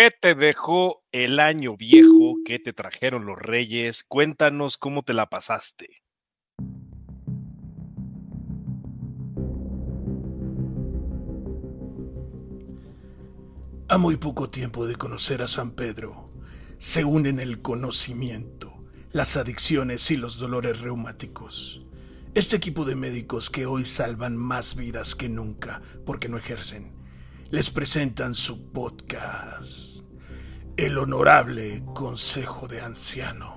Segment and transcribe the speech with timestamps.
[0.00, 2.36] ¿Qué te dejó el año viejo?
[2.46, 4.02] ¿Qué te trajeron los reyes?
[4.02, 6.02] Cuéntanos cómo te la pasaste.
[13.88, 16.30] A muy poco tiempo de conocer a San Pedro,
[16.78, 21.86] se unen el conocimiento, las adicciones y los dolores reumáticos.
[22.32, 26.99] Este equipo de médicos que hoy salvan más vidas que nunca porque no ejercen,
[27.50, 30.04] les presentan su podcast,
[30.76, 33.50] El Honorable Consejo de Ancianos.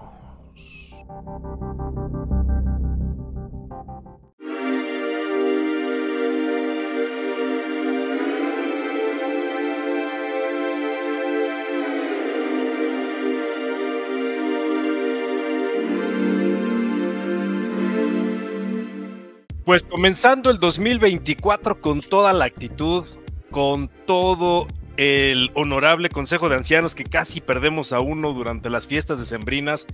[19.65, 23.05] Pues comenzando el 2024 con toda la actitud,
[23.53, 24.67] con todo
[24.97, 29.87] el honorable Consejo de Ancianos que casi perdemos a uno durante las fiestas decembrinas,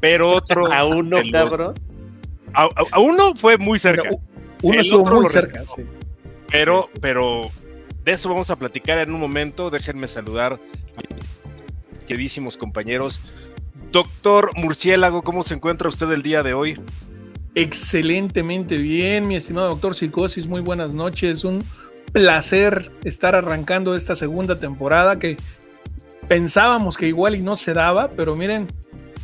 [0.00, 0.66] pero otro...
[0.72, 1.74] ¿A uno, cabrón?
[2.54, 4.08] A, uno fue muy cerca.
[4.62, 5.82] uno estuvo muy cerca, sí.
[6.50, 7.50] Pero, pero
[8.04, 9.70] de eso vamos a platicar en un momento.
[9.70, 13.20] Déjenme saludar a queridísimos compañeros.
[13.92, 16.80] Doctor Murciélago, ¿cómo se encuentra usted el día de hoy?
[17.54, 21.44] Excelentemente bien, mi estimado doctor Psicosis, muy buenas noches.
[21.44, 21.64] Un
[22.12, 25.36] placer estar arrancando esta segunda temporada que
[26.28, 28.68] pensábamos que igual y no se daba, pero miren.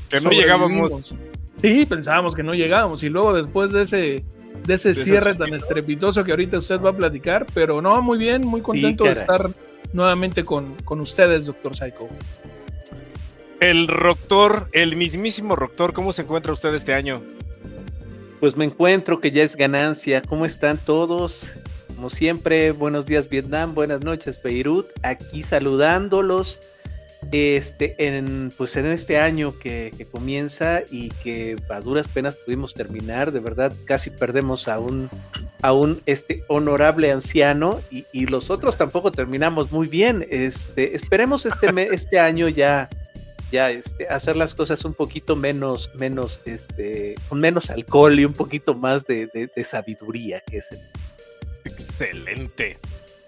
[0.08, 1.14] Que no llegábamos.
[1.60, 4.24] Sí, pensábamos que no llegábamos y luego después de ese,
[4.66, 8.46] de ese cierre tan estrepitoso que ahorita usted va a platicar, pero no, muy bien,
[8.46, 9.50] muy contento de estar
[9.92, 12.08] nuevamente con, con ustedes, doctor Psycho.
[13.60, 17.20] El doctor, el mismísimo doctor, ¿cómo se encuentra usted este año?
[18.40, 20.22] Pues me encuentro que ya es ganancia.
[20.22, 21.52] ¿Cómo están todos?
[22.00, 26.58] Como siempre, buenos días Vietnam, buenas noches Beirut, aquí saludándolos.
[27.30, 33.32] Este, en, pues en este año que, comienza y que a duras penas pudimos terminar,
[33.32, 35.10] de verdad casi perdemos a un,
[35.60, 40.26] a un este, honorable anciano y, y los otros tampoco terminamos muy bien.
[40.30, 42.88] Este, esperemos este, este año ya
[43.50, 48.32] ya este, hacer las cosas un poquito menos, menos, este, con menos alcohol y un
[48.32, 50.70] poquito más de, sabiduría, que es
[52.00, 52.78] Excelente.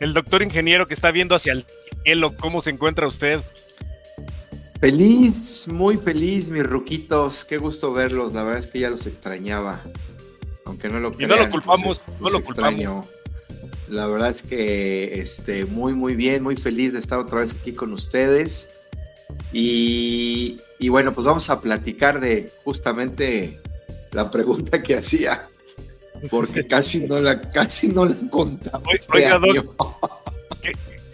[0.01, 1.65] El doctor ingeniero que está viendo hacia el
[2.03, 3.41] cielo, ¿cómo se encuentra usted?
[4.81, 7.45] Feliz, muy feliz, mis ruquitos.
[7.45, 8.33] Qué gusto verlos.
[8.33, 9.81] La verdad es que ya los extrañaba.
[10.65, 11.31] Aunque no lo crean.
[11.31, 13.07] Y no lo culpamos, no lo culpamos.
[13.89, 17.73] La verdad es que este, muy, muy bien, muy feliz de estar otra vez aquí
[17.73, 18.81] con ustedes.
[19.53, 20.57] Y,
[20.89, 23.61] bueno, pues vamos a platicar de justamente
[24.13, 25.47] la pregunta que hacía,
[26.31, 28.89] porque casi no la, casi no la contamos.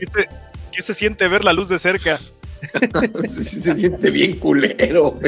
[0.01, 0.29] Este
[0.73, 2.19] ¿qué, se, siente ver la luz de cerca?
[3.25, 5.19] se, siente bien culero.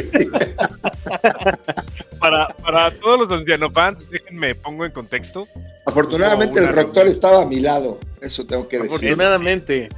[2.19, 5.47] para, para todos los ancianos fans, déjenme pongo en contexto.
[5.87, 9.11] Afortunadamente el rector estaba a mi lado, eso tengo que decir.
[9.11, 9.89] Afortunadamente.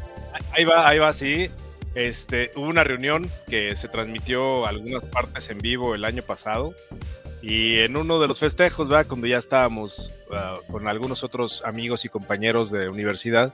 [0.53, 1.51] Ahí va, ahí va, sí.
[1.95, 6.75] Este, hubo una reunión que se transmitió algunas partes en vivo el año pasado
[7.43, 9.07] y en uno de los festejos, ¿verdad?
[9.09, 13.53] cuando ya estábamos ah, con algunos otros amigos y compañeros de universidad,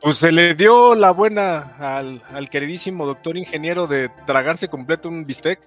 [0.00, 5.60] pues se le dio la buena al, queridísimo doctor ingeniero de tragarse completo un bistec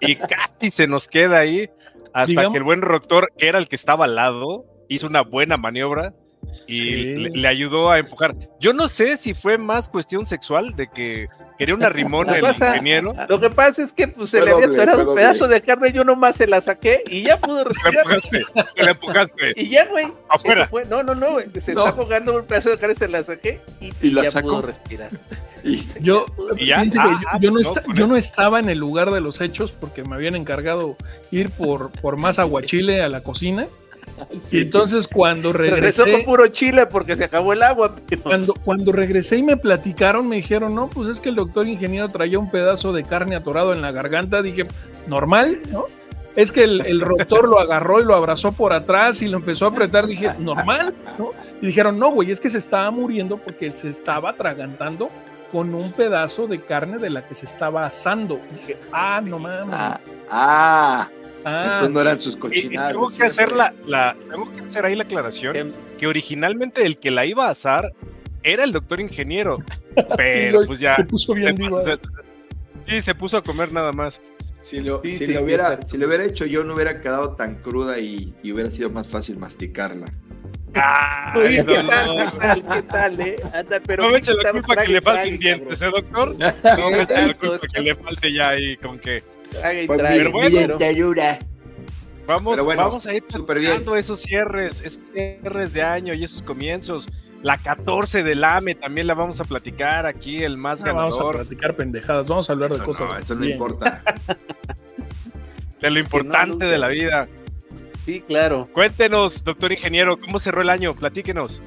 [0.00, 1.70] y casi se nos queda ahí
[2.12, 5.56] hasta que el buen doctor, que era el que estaba al lado, hizo una buena
[5.56, 6.12] maniobra
[6.66, 8.34] y le, ayudó a empujar.
[8.60, 13.14] Yo no sé si fue más cuestión sexual de que quería una rimona el ingeniero.
[13.28, 16.04] Lo que pasa es que pues, se le había atorado un pedazo de carne, yo
[16.04, 18.06] nomás se la saqué y ya pudo respirar.
[18.76, 20.12] Le empujaste, Y ya, güey.
[20.28, 20.66] Afuera.
[20.66, 20.84] Fue.
[20.86, 24.40] No, no, no, Se está jugando un pedazo de carne, se la saqué y, ya
[24.40, 25.10] pudo respirar.
[26.00, 26.26] yo,
[26.56, 27.60] yo, no
[27.94, 30.96] yo no estaba en el lugar de los hechos porque me habían encargado
[31.30, 33.66] ir por, por más aguachile a la cocina
[34.52, 35.74] y entonces cuando regresé.
[35.74, 37.94] Regresó con puro chile porque se acabó el agua.
[38.22, 42.08] Cuando, cuando regresé y me platicaron, me dijeron, no, pues es que el doctor ingeniero
[42.08, 44.42] traía un pedazo de carne atorado en la garganta.
[44.42, 44.66] Dije,
[45.06, 45.86] normal, ¿no?
[46.34, 49.66] Es que el, el rotor lo agarró y lo abrazó por atrás y lo empezó
[49.66, 50.06] a apretar.
[50.06, 51.30] Dije, normal, ¿no?
[51.60, 55.10] Y dijeron, no, güey, es que se estaba muriendo porque se estaba atragantando
[55.50, 58.40] con un pedazo de carne de la que se estaba asando.
[58.52, 59.74] Dije, ah, no mames.
[59.74, 60.00] ah.
[60.30, 61.08] ah.
[61.44, 62.92] Ah, no eran sus cochinadas.
[62.92, 67.26] Tengo que hacer la, tengo que hacer ahí la aclaración que originalmente el que la
[67.26, 67.92] iba a asar
[68.42, 69.58] era el doctor ingeniero,
[70.16, 71.56] pero pues ya se puso bien
[72.88, 74.20] Sí, se puso a comer nada más.
[74.62, 78.70] Si lo, hubiera, si lo hubiera hecho yo no hubiera quedado tan cruda y, hubiera
[78.70, 80.06] sido más fácil masticarla.
[80.74, 82.32] Ay, ¿qué, no, tal, no.
[82.32, 82.64] ¿Qué tal?
[82.66, 83.36] ¿Qué tal, eh?
[83.52, 86.34] Anda, pero No me eche la culpa que le falten dientes, ¿eh, doctor?
[86.78, 89.22] No me eche la culpa que le falte ya ahí con que.
[89.86, 90.76] Pues bueno.
[92.26, 97.08] Vamos, bueno, vamos a ir platicando esos cierres, esos cierres de año y esos comienzos.
[97.42, 101.18] La 14 del AME también la vamos a platicar aquí, el más Ah, vamos a
[101.18, 103.08] ganador platicar pendejadas, vamos a hablar Eso de cosas.
[103.08, 103.52] no, eso no bien.
[103.52, 104.02] importa.
[105.80, 107.28] de lo importante de la vida.
[107.98, 108.68] Sí, claro.
[108.72, 110.94] Cuéntenos, doctor ingeniero, ¿cómo cerró el año?
[110.94, 111.60] Platíquenos.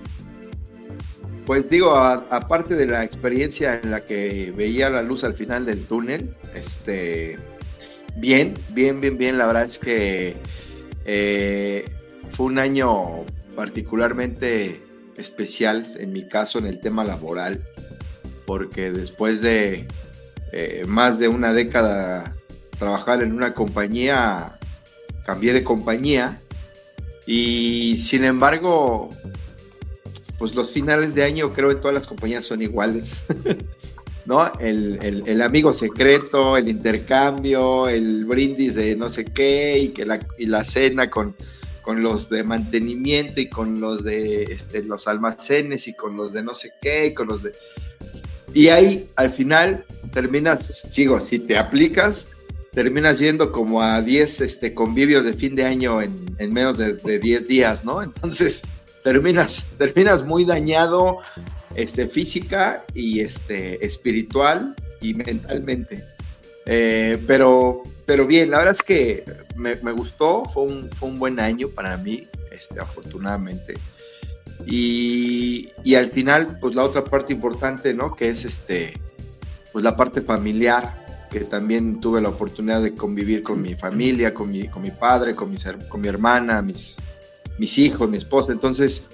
[1.45, 5.65] Pues digo, a- aparte de la experiencia en la que veía la luz al final
[5.65, 7.37] del túnel, este,
[8.15, 9.37] bien, bien, bien, bien.
[9.37, 10.37] La verdad es que
[11.05, 11.89] eh,
[12.29, 13.25] fue un año
[13.55, 14.83] particularmente
[15.17, 17.63] especial en mi caso en el tema laboral,
[18.45, 19.87] porque después de
[20.51, 22.35] eh, más de una década
[22.77, 24.57] trabajar en una compañía,
[25.25, 26.39] cambié de compañía
[27.25, 29.09] y sin embargo
[30.37, 33.23] pues los finales de año creo en todas las compañías son iguales.
[34.25, 34.51] ¿No?
[34.59, 40.19] El, el- amigo secreto, el intercambio, el brindis de no sé qué y, que la,
[40.39, 41.35] y la cena con,
[41.83, 46.41] con los de mantenimiento y con los de este, los almacenes y con los de
[46.41, 47.51] no sé qué y con los de...
[48.55, 52.31] Y ahí al final terminas, sigo, si te aplicas,
[52.71, 56.93] terminas yendo como a 10 este, convivios de fin de año en, en menos de,
[56.93, 58.01] de 10 días, ¿no?
[58.01, 58.63] Entonces
[59.03, 61.19] terminas, terminas muy dañado
[61.75, 66.03] este, física y este, espiritual y mentalmente.
[66.65, 69.23] Eh, pero, pero bien, la verdad es que
[69.55, 73.75] me, me gustó, fue un, fue un buen año para mí, este, afortunadamente.
[74.65, 78.15] Y, y al final, pues la otra parte importante, ¿no?
[78.15, 78.93] Que es este,
[79.71, 84.49] pues la parte familiar, que también tuve la oportunidad de convivir con mi familia, con
[84.49, 86.97] mi, con mi padre, con, her- con mi hermana, mis,
[87.59, 88.53] mis hijos, mi esposa.
[88.53, 89.07] Entonces,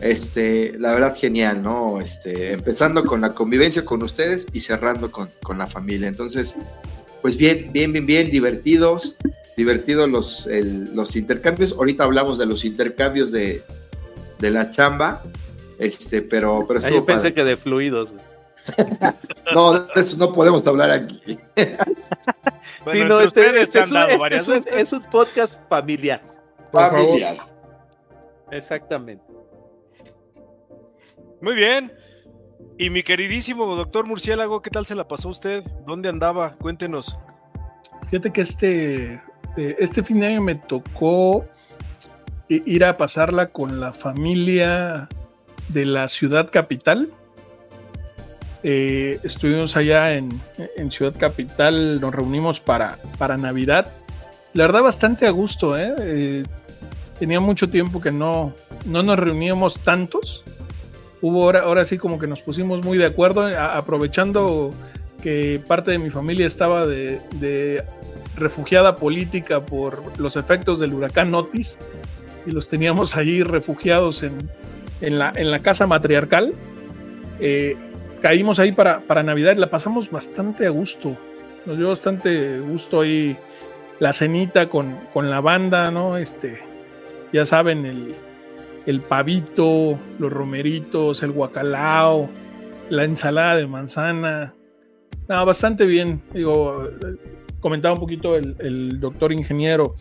[0.00, 2.00] este, la verdad, genial, ¿no?
[2.00, 6.08] Este, empezando con la convivencia con ustedes y cerrando con, con la familia.
[6.08, 6.56] Entonces,
[7.22, 9.16] pues bien, bien, bien, bien, divertidos,
[9.56, 11.72] divertidos los, el- los intercambios.
[11.72, 13.62] Ahorita hablamos de los intercambios de,
[14.38, 15.22] de la chamba,
[15.78, 17.34] este, pero, pero Ah, estuvo yo pensé padre.
[17.34, 18.24] que de fluidos, güey.
[19.54, 21.20] No, de eso no podemos hablar aquí.
[21.56, 21.66] sí,
[22.84, 24.74] Bueno, no, entre este, este es, un, este es un- veces.
[24.76, 26.20] es un podcast familiar.
[26.72, 27.38] Familiar.
[28.50, 29.24] Exactamente.
[31.40, 31.92] Muy bien.
[32.78, 35.62] Y mi queridísimo doctor Murciélago, ¿qué tal se la pasó usted?
[35.86, 36.56] ¿Dónde andaba?
[36.56, 37.16] Cuéntenos.
[38.08, 39.14] Fíjate que este,
[39.56, 41.46] eh, este fin de año me tocó
[42.48, 45.08] ir a pasarla con la familia
[45.68, 47.10] de la ciudad capital.
[48.62, 50.40] Eh, estuvimos allá en,
[50.76, 53.92] en Ciudad Capital, nos reunimos para, para Navidad.
[54.54, 55.94] La verdad, bastante a gusto, ¿eh?
[55.98, 56.42] Eh,
[57.18, 58.54] tenía mucho tiempo que no,
[58.84, 60.44] no nos reuníamos tantos.
[61.22, 64.70] Hubo ahora, ahora sí como que nos pusimos muy de acuerdo, a- aprovechando
[65.22, 67.82] que parte de mi familia estaba de, de
[68.36, 71.78] refugiada política por los efectos del huracán Otis
[72.46, 74.32] y los teníamos allí refugiados en,
[75.00, 76.52] en la, en la casa matriarcal.
[77.40, 77.76] Eh,
[78.22, 81.16] caímos ahí para, para Navidad y la pasamos bastante a gusto.
[81.64, 83.36] Nos dio bastante gusto ahí
[83.98, 86.18] la cenita con, con la banda, ¿no?
[86.18, 86.58] Este,
[87.32, 88.14] ya saben, el,
[88.86, 92.30] el pavito, los romeritos, el guacalao,
[92.88, 94.54] la ensalada de manzana.
[95.28, 96.22] No, bastante bien.
[96.32, 96.88] Digo,
[97.60, 99.96] comentaba un poquito el, doctor ingeniero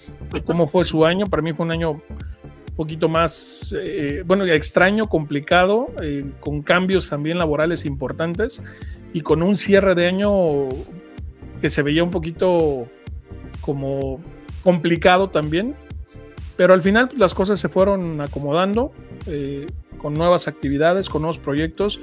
[0.46, 1.26] cómo fue su año.
[1.26, 7.10] Para mí fue un año un poquito más, eh, bueno, extraño, complicado, eh, con cambios
[7.10, 8.62] también laborales importantes
[9.14, 10.68] y con un cierre de año
[11.62, 12.88] que se veía un poquito
[13.62, 14.20] como
[14.62, 15.76] complicado también.
[16.58, 18.92] Pero al final pues, las cosas se fueron acomodando
[19.26, 22.00] eh, con nuevas actividades, con nuevos proyectos.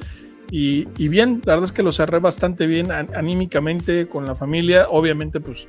[0.51, 4.87] Y, y, bien, la verdad es que lo cerré bastante bien anímicamente con la familia,
[4.91, 5.65] obviamente pues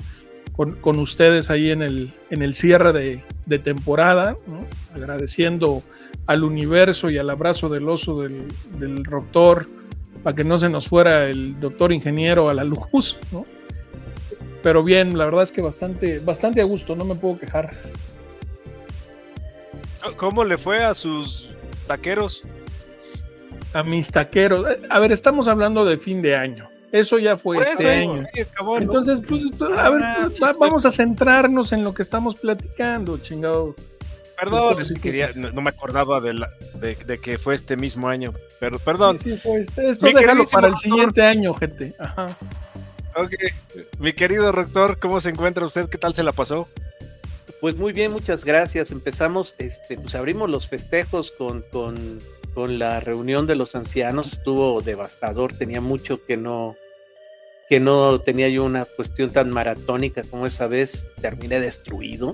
[0.52, 4.36] con, con ustedes ahí en el, en el cierre de, de temporada,
[4.94, 5.84] agradeciendo
[6.28, 8.48] al universo y al abrazo del oso del,
[8.78, 9.68] del doctor
[10.24, 13.46] para que no se nos fuera el doctor ingeniero a la luz, ¿no?
[14.62, 17.72] Pero bien, la verdad es que bastante, bastante a gusto, no me puedo quejar.
[20.18, 21.50] ¿Cómo le fue a sus
[21.88, 22.42] taqueros?
[23.74, 24.66] A mis taqueros.
[24.90, 26.70] A ver, estamos hablando de fin de año.
[26.92, 28.28] Eso ya fue este eso, año.
[28.80, 29.44] Entonces, pues,
[29.76, 30.58] a ver, Ah, pues, sí, va- sí.
[30.60, 33.74] vamos a centrarnos en lo que estamos platicando, chingado.
[34.40, 38.32] Perdón, quería- no, no me acordaba de, la- de, de que fue este mismo año.
[38.60, 39.18] Pero perdón.
[39.18, 40.78] Sí, sí, pues, esto déjalo para el doctor.
[40.78, 41.94] siguiente año, gente.
[41.98, 42.28] Ajá.
[43.16, 43.34] Ok.
[44.00, 45.88] Mi querido rector, ¿cómo se encuentra usted?
[45.90, 46.68] ¿Qué tal se la pasó?
[47.64, 48.92] Pues muy bien, muchas gracias.
[48.92, 52.20] Empezamos, este, pues abrimos los festejos con, con,
[52.54, 54.34] con la reunión de los ancianos.
[54.34, 56.76] Estuvo devastador, tenía mucho que no,
[57.70, 61.08] que no tenía yo una cuestión tan maratónica como esa vez.
[61.22, 62.34] Terminé destruido.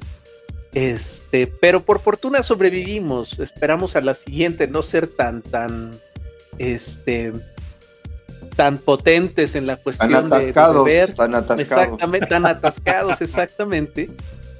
[0.73, 3.37] Este, pero por fortuna sobrevivimos.
[3.37, 5.91] Esperamos a la siguiente no ser tan, tan,
[6.57, 7.33] este,
[8.55, 11.15] tan potentes en la cuestión Tan atascados, de, de beber.
[11.15, 11.61] tan atascados.
[11.61, 14.09] Exactamente, tan atascados, exactamente.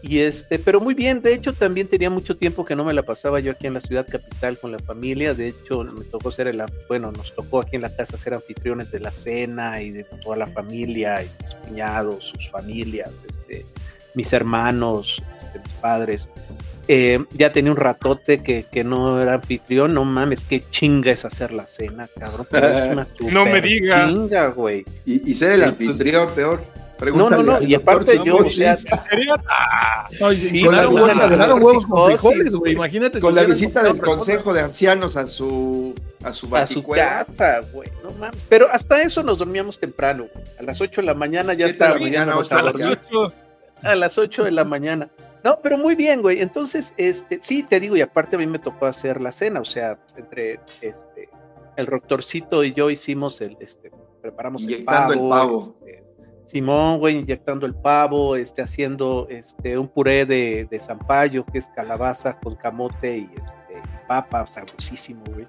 [0.01, 3.03] Y este, pero muy bien, de hecho también tenía mucho tiempo que no me la
[3.03, 6.47] pasaba yo aquí en la ciudad capital con la familia, de hecho me tocó ser
[6.47, 10.05] el, bueno, nos tocó aquí en la casa ser anfitriones de la cena y de
[10.23, 13.65] toda la familia, y mis cuñados, sus familias, este,
[14.15, 16.29] mis hermanos, este, mis padres.
[16.87, 21.23] Eh, ya tenía un ratote que, que no era anfitrión, no mames, qué chinga es
[21.23, 22.47] hacer la cena, cabrón.
[22.49, 24.07] pero es una No me super diga.
[24.07, 24.85] Chinga, güey.
[25.05, 26.63] Y, y ser el anfitrión, peor.
[26.99, 28.75] No, no, no, y aparte yo, o sea,
[31.61, 32.73] huevos con psicosis, frijoles, güey.
[32.73, 33.19] Imagínate.
[33.19, 37.61] con si la visita del Consejo de Ancianos a su a su a su casa,
[37.71, 38.43] güey, no mames.
[38.49, 40.45] Pero hasta eso nos dormíamos temprano, güey.
[40.59, 42.99] A las 8 de la mañana ya mañana, de a la dormir.
[43.07, 43.33] Ocho.
[43.81, 45.09] A las 8 de la mañana.
[45.43, 46.41] No, pero muy bien, güey.
[46.41, 49.65] Entonces, este, sí, te digo, y aparte a mí me tocó hacer la cena, o
[49.65, 51.29] sea, entre este,
[51.77, 53.89] el doctorcito y yo hicimos el, este,
[54.21, 55.29] preparamos el Inyectando el pavo.
[55.29, 55.75] pavo.
[55.85, 56.03] este,
[56.49, 61.67] Simón, güey, inyectando el pavo, este, haciendo este, un puré de, de zampayo, que es
[61.67, 65.45] calabaza con camote y este, papa, sabrosísimo, güey.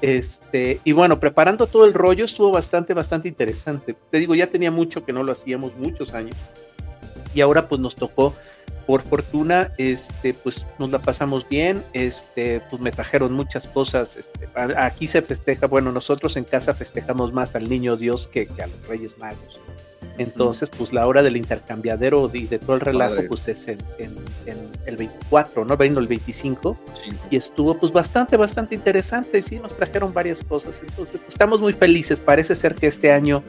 [0.00, 3.96] Este, y bueno, preparando todo el rollo estuvo bastante, bastante interesante.
[4.08, 6.36] Te digo, ya tenía mucho que no lo hacíamos, muchos años.
[7.34, 8.32] Y ahora pues nos tocó,
[8.86, 14.16] por fortuna, este, pues nos la pasamos bien, este, pues me trajeron muchas cosas.
[14.16, 18.62] Este, aquí se festeja, bueno, nosotros en casa festejamos más al niño Dios que, que
[18.62, 19.60] a los Reyes Magos.
[20.18, 24.16] Entonces, pues la hora del intercambiadero y de todo el relajo, pues es en, en-
[24.46, 25.76] en el 24, ¿no?
[25.76, 26.74] Vino el 25
[27.30, 29.42] y estuvo pues bastante, bastante interesante.
[29.42, 30.80] Sí, nos trajeron varias cosas.
[30.80, 32.18] Entonces, pues, estamos muy felices.
[32.18, 33.42] Parece ser que este año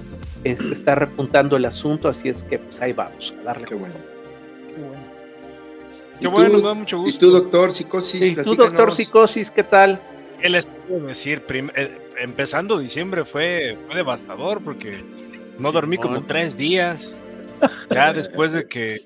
[0.44, 3.66] este, está repuntando el asunto, así es que pues ahí vamos a darle.
[3.66, 3.96] Qué bueno.
[4.76, 5.07] Qué ¿Y
[6.26, 7.20] bueno, tú- nos da mucho ¿Y gusto.
[7.28, 8.22] tú, doctor Psicosis?
[8.24, 10.00] Y tú, doctor Psicosis, ¿qué tal?
[10.42, 11.42] ¿Qué les puedo decir?
[11.42, 15.04] Prim- eh, empezando diciembre fue, fue devastador porque
[15.60, 17.16] no dormí como tres días.
[17.90, 19.00] Ya después de que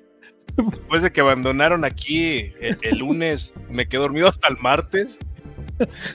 [0.56, 5.18] después de que abandonaron aquí el, el lunes, me quedé dormido hasta el martes.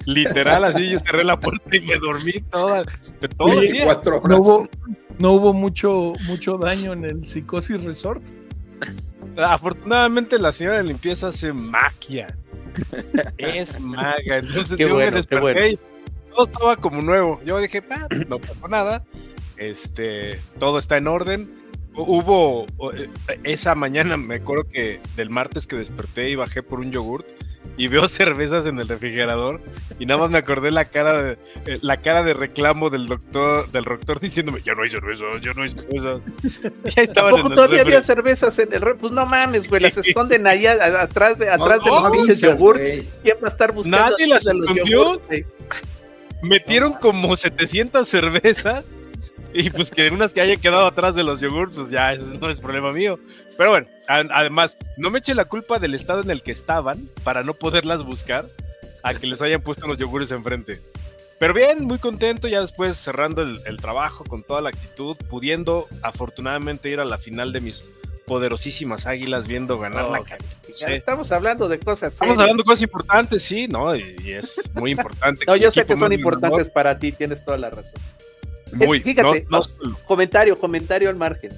[0.05, 2.83] Literal, así yo cerré la puerta y me dormí toda,
[3.19, 3.85] de todo el día.
[3.85, 4.29] Cuatro horas.
[4.29, 4.69] No hubo,
[5.17, 8.21] no hubo mucho, mucho daño en el Psicosis Resort.
[9.37, 12.27] Afortunadamente la señora de limpieza hace magia.
[13.37, 14.37] Es maga.
[14.37, 15.67] Entonces Qué yo bueno, me desperté bueno.
[15.67, 15.79] y
[16.31, 17.39] todo estaba como nuevo.
[17.45, 19.03] Yo dije, "Ah, no pasó nada.
[19.57, 21.49] Este, todo está en orden.
[21.93, 23.09] Hu- Hubo eh,
[23.43, 27.25] esa mañana, me acuerdo que del martes que desperté y bajé por un yogurt
[27.75, 29.61] y veo cervezas en el refrigerador
[29.99, 33.69] y nada más me acordé la cara de, eh, la cara de reclamo del doctor
[33.71, 36.19] del doctor diciéndome ya no hay cerveza, ya no hay cerveza.
[36.85, 37.93] Y ahí estaban en Tampoco el todavía refri.
[37.93, 41.37] había cervezas en el re- Pues no mames, güey, las esconden ahí a- a- atrás
[41.37, 42.89] de, atrás de No, los no pinches yogurts.
[43.23, 44.85] ¿Quién va a estar buscando Nadie las de los escondió.
[45.13, 45.45] yogurts,
[46.41, 48.91] metieron como 700 cervezas
[49.57, 52.49] y pues que unas que hayan quedado atrás de los yogurts, pues ya eso no
[52.49, 53.19] es problema mío.
[53.57, 57.41] Pero bueno, además, no me eche la culpa del estado en el que estaban para
[57.41, 58.45] no poderlas buscar
[59.01, 60.79] a que les hayan puesto los yogures enfrente.
[61.39, 65.87] Pero bien, muy contento, ya después cerrando el, el trabajo con toda la actitud, pudiendo
[66.03, 67.89] afortunadamente ir a la final de mis
[68.27, 70.45] poderosísimas águilas viendo ganar la cancha.
[70.75, 72.41] Ya Estamos hablando de cosas Estamos serias.
[72.43, 73.95] hablando de cosas importantes, sí, ¿no?
[73.95, 75.45] Y, y es muy importante.
[75.47, 77.99] No, yo sé que son importantes para ti, tienes toda la razón.
[78.73, 79.97] Muy, Fíjate, no- no.
[80.05, 81.51] Comentario, comentario al margen.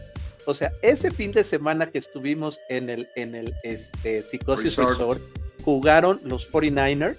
[0.46, 4.98] O sea, ese fin de semana que estuvimos en el, en el este, Psicosis Resort.
[5.00, 5.22] Resort,
[5.64, 7.18] jugaron los 49ers,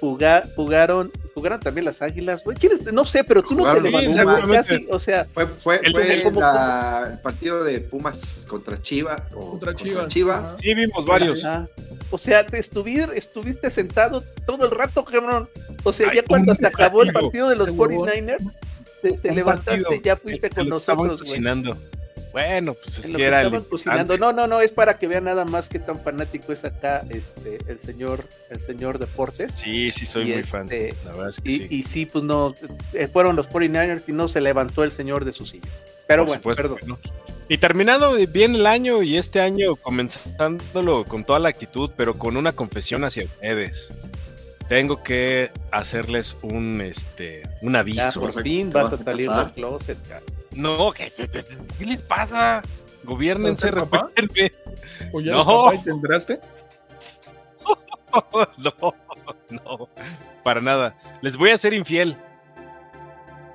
[0.00, 2.56] juga- jugaron, jugaron también las Águilas, güey.
[2.92, 4.16] No sé, pero tú no te güey,
[4.50, 8.76] casi, o sea, Fue, fue, El- fue el- como- la- el partido de Pumas contra
[8.80, 9.20] Chivas.
[9.34, 10.44] o Contra Chivas.
[10.44, 10.56] Ajá.
[10.60, 11.44] Sí, vimos varios.
[11.44, 11.68] ajá.
[12.10, 15.48] o sea, te estuvir, estuviste sentado todo el rato, cabrón.
[15.84, 17.48] O sea, Ay, ya cuando se acabó el partido.
[17.48, 18.08] de los Qué huevón.
[18.08, 18.42] 49ers,
[19.02, 20.02] te, levantaste partido.
[20.02, 21.76] ya fuiste con nosotros, cocinando.
[22.32, 24.16] Bueno, pues es En que que era el cocinando.
[24.16, 27.58] No, no, no, es para que vean nada más que tan fanático es acá este
[27.66, 29.52] el señor, el señor Deportes.
[29.52, 30.62] Sí, sí, soy Y muy fan.
[30.62, 31.66] este, La verdad es que Y sí.
[31.70, 32.06] y sí.
[32.06, 32.54] pues no,
[32.92, 35.68] eh, fueron los 49ers y no se levantó el señor de su silla.
[36.06, 36.78] Pero Por bueno, supuesto perdón.
[36.78, 36.98] que no.
[37.48, 42.36] Y terminado bien el año y este año comenzándolo con toda la actitud, pero con
[42.36, 43.92] una confesión hacia ustedes.
[44.70, 48.20] Tengo que hacerles un este un Ya, aviso.
[48.20, 50.22] por ¿Qué fin vas a salir del closet, cara.
[50.56, 51.44] No, ¿qué, qué- qué-
[51.76, 52.62] qué les pasa?
[53.02, 54.52] Gobiernense, respétenme.
[55.12, 55.72] ¿O ya No.
[55.74, 56.38] y te enteraste?
[58.58, 58.94] no,
[59.50, 59.88] no,
[60.44, 60.96] para nada.
[61.20, 62.16] Les voy a ser infiel.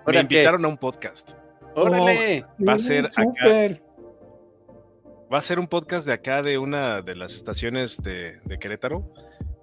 [0.05, 1.31] Me invitaron a un podcast.
[1.75, 2.45] Órale.
[2.67, 3.23] Va a ser acá.
[3.23, 3.81] Súper.
[5.33, 9.11] Va a ser un podcast de acá de una de las estaciones de, de Querétaro.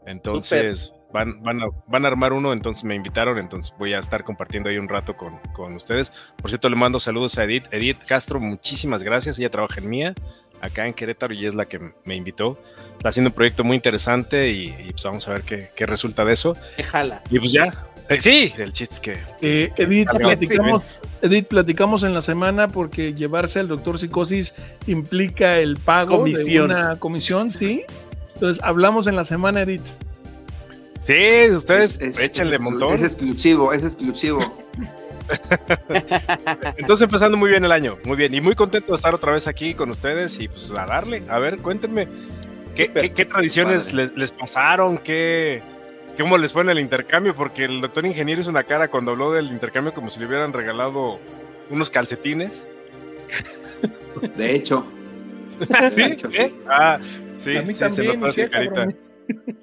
[0.06, 4.24] Entonces van, van, a, van a armar uno, entonces me invitaron, entonces voy a estar
[4.24, 6.12] compartiendo ahí un rato con, con ustedes.
[6.36, 7.64] Por cierto, le mando saludos a Edith.
[7.70, 9.38] Edith Castro, muchísimas gracias.
[9.38, 10.14] Ella trabaja en Mía,
[10.60, 12.58] acá en Querétaro, y es la que me invitó.
[12.96, 16.24] Está haciendo un proyecto muy interesante y, y pues vamos a ver qué, qué resulta
[16.24, 16.54] de eso.
[16.90, 17.22] Jala.
[17.30, 17.86] Y pues ya.
[18.08, 20.84] Eh, sí, el chiste es que Eh, Edith, platicamos,
[21.22, 24.54] Edith, platicamos en la semana porque llevarse al doctor Psicosis
[24.86, 26.68] implica el pago Comisión.
[26.68, 27.84] de una comisión, ¿sí?
[28.34, 29.82] Entonces, hablamos en la semana, Edith.
[31.02, 32.94] Sí, ustedes Es- es- échenle es- montón.
[32.94, 34.38] Es exclusivo, es exclusivo.
[36.76, 38.32] Entonces empezando muy bien el año, muy bien.
[38.34, 41.22] Y muy contento de estar otra vez aquí con ustedes y pues a darle.
[41.28, 42.06] A ver, cuéntenme,
[42.74, 43.02] ¿qué, Súper.
[43.02, 44.98] qué- qué tradiciones les, les pasaron?
[44.98, 45.60] ¿Qué,
[46.18, 47.34] ¿Cómo les fue en el intercambio?
[47.34, 50.52] Porque el doctor ingeniero hizo una cara cuando habló del intercambio como si le hubieran
[50.52, 51.18] regalado
[51.70, 52.66] unos calcetines.
[54.36, 54.86] De hecho,
[55.94, 56.02] ¿Sí?
[56.02, 56.42] hecho, sí.
[56.42, 56.54] ¿Eh?
[56.68, 56.98] Ah,
[57.38, 58.88] sí, a mí sí, se también, notó sí, carita.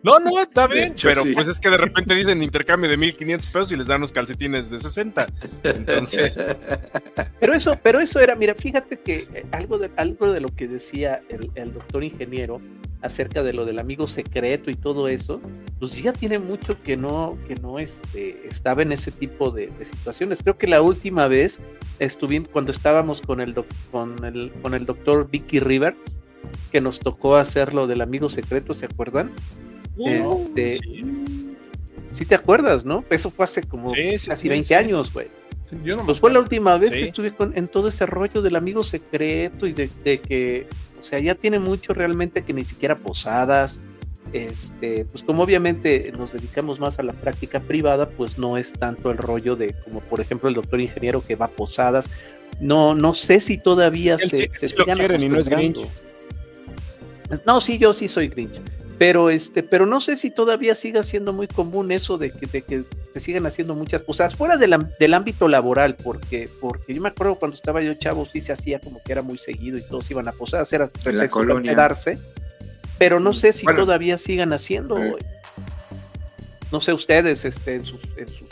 [0.03, 1.33] No, no, está bien, hecho, pero sí.
[1.33, 4.69] pues es que de repente dicen intercambio de 1500 pesos y les dan unos calcetines
[4.69, 5.27] de 60.
[5.63, 6.43] Entonces,
[7.39, 10.67] Pero eso, pero eso era, mira, fíjate que eh, algo de, algo de lo que
[10.67, 12.61] decía el, el doctor ingeniero
[13.01, 15.41] acerca de lo del amigo secreto y todo eso,
[15.79, 19.85] pues ya tiene mucho que no, que no este, estaba en ese tipo de, de
[19.85, 20.43] situaciones.
[20.43, 21.61] Creo que la última vez
[21.99, 26.19] estuvimos cuando estábamos con el, doc- con el, con el doctor Vicky Rivers,
[26.71, 29.31] que nos tocó hacer lo del amigo secreto, ¿se acuerdan?
[30.05, 31.03] Este, sí,
[32.15, 33.03] Sí te acuerdas, ¿no?
[33.09, 34.73] Eso fue hace como Sí, sí, casi sí, 20 sí.
[34.73, 35.27] años, güey.
[35.83, 38.55] Yo no Pues fue la última vez que estuve con- en todo ese rollo del
[38.55, 40.67] amigo secreto y de, de que,
[40.99, 43.79] o sea, ya tiene mucho realmente que ni siquiera posadas.
[44.33, 49.11] Este, pues como obviamente nos dedicamos más a la práctica privada, pues no es tanto
[49.11, 52.09] el rollo de como por ejemplo el doctor ingeniero que va a posadas.
[52.59, 55.89] No, no sé si todavía se, se lo sigan quieren y no es acostumbrando.
[57.45, 58.61] No, sí, yo sí soy Grinch.
[58.97, 62.61] Pero este, pero no sé si todavía siga siendo muy común eso de que, de
[62.63, 67.07] que se sigan haciendo muchas posadas fuera del, del ámbito laboral, porque, porque yo me
[67.09, 70.11] acuerdo cuando estaba yo chavo, sí se hacía como que era muy seguido y todos
[70.11, 71.71] iban a posadas, era pretexto para colonia.
[71.71, 72.19] quedarse,
[72.97, 73.85] pero no sé si Bueno.
[73.85, 74.97] todavía sigan haciendo.
[74.97, 75.15] Eh.
[76.71, 78.47] No sé ustedes, este, en sus, en sus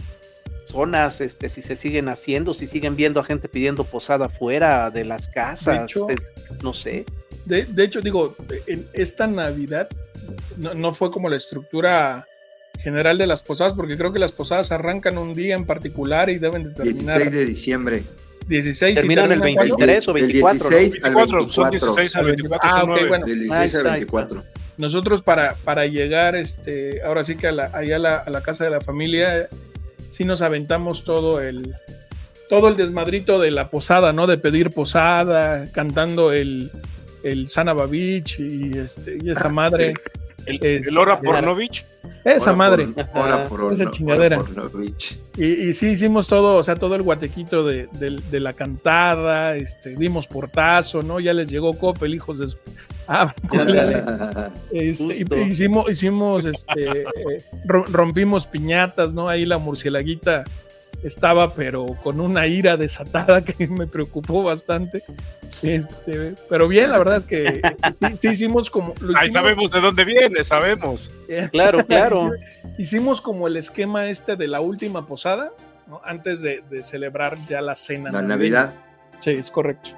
[0.66, 5.04] zonas, este, si se siguen haciendo, si siguen viendo a gente pidiendo posada fuera de
[5.04, 6.22] las casas, hecho, de-
[6.64, 7.06] no sé.
[7.48, 9.88] De, de hecho, digo, en esta Navidad
[10.58, 12.28] no, no fue como la estructura
[12.80, 16.38] general de las posadas, porque creo que las posadas arrancan un día en particular y
[16.38, 18.04] deben de terminar 16 de diciembre.
[18.48, 19.78] 16 y Terminan el terminan cuándo?
[19.78, 20.70] 23 o Del 24.
[20.70, 20.78] ¿no?
[20.78, 21.96] 16 al 24, son 24.
[21.96, 22.70] 16 al 24.
[22.70, 23.26] Ah, son ok, bueno.
[23.26, 24.16] Del Ahí 16 está, al ahí está.
[24.26, 24.44] 24.
[24.78, 28.42] Nosotros para, para llegar este, ahora sí que a la, allá a la, a la
[28.42, 29.50] casa de la familia,
[30.12, 31.74] sí nos aventamos todo el,
[32.50, 34.28] todo el desmadrito de la posada, ¿no?
[34.28, 36.70] De pedir posada, cantando el,
[37.24, 39.94] el Sana Babich y, este, y esa madre.
[40.46, 41.40] El, Eh, el Hora claro.
[41.40, 41.84] Pornovich.
[42.24, 42.88] Esa Hora madre.
[42.88, 44.38] por- Hora por Esa chingadera.
[44.40, 45.20] hora por Novich.
[45.36, 49.58] Y, y sí hicimos todo, o sea, todo el guatequito de, de- de la cantada,
[49.58, 51.20] este, dimos portazo, ¿no?
[51.20, 52.58] Ya les llegó Coppel, hijos de su...
[53.10, 53.34] Ah.
[54.72, 57.06] Este, hicimos, hicimos, este, eh,
[57.66, 59.30] ro- rompimos piñatas, ¿no?
[59.30, 60.44] Ahí la murcielaguita
[61.04, 65.04] estaba, pero con una ira desatada que me preocupó bastante.
[65.64, 67.62] Este, pero bien, la verdad es que
[68.00, 68.94] sí, sí hicimos como.
[69.00, 71.10] lo Ahí hicimos- sabemos de dónde viene, sabemos.
[71.52, 72.32] Claro, claro.
[72.78, 75.52] Hicimos como el esquema este de la última posada,
[75.88, 76.00] ¿no?
[76.06, 78.12] Antes de, de celebrar ya la cena.
[78.12, 78.22] La.
[78.22, 78.74] Navidad.
[79.20, 79.90] Sí, es correcto.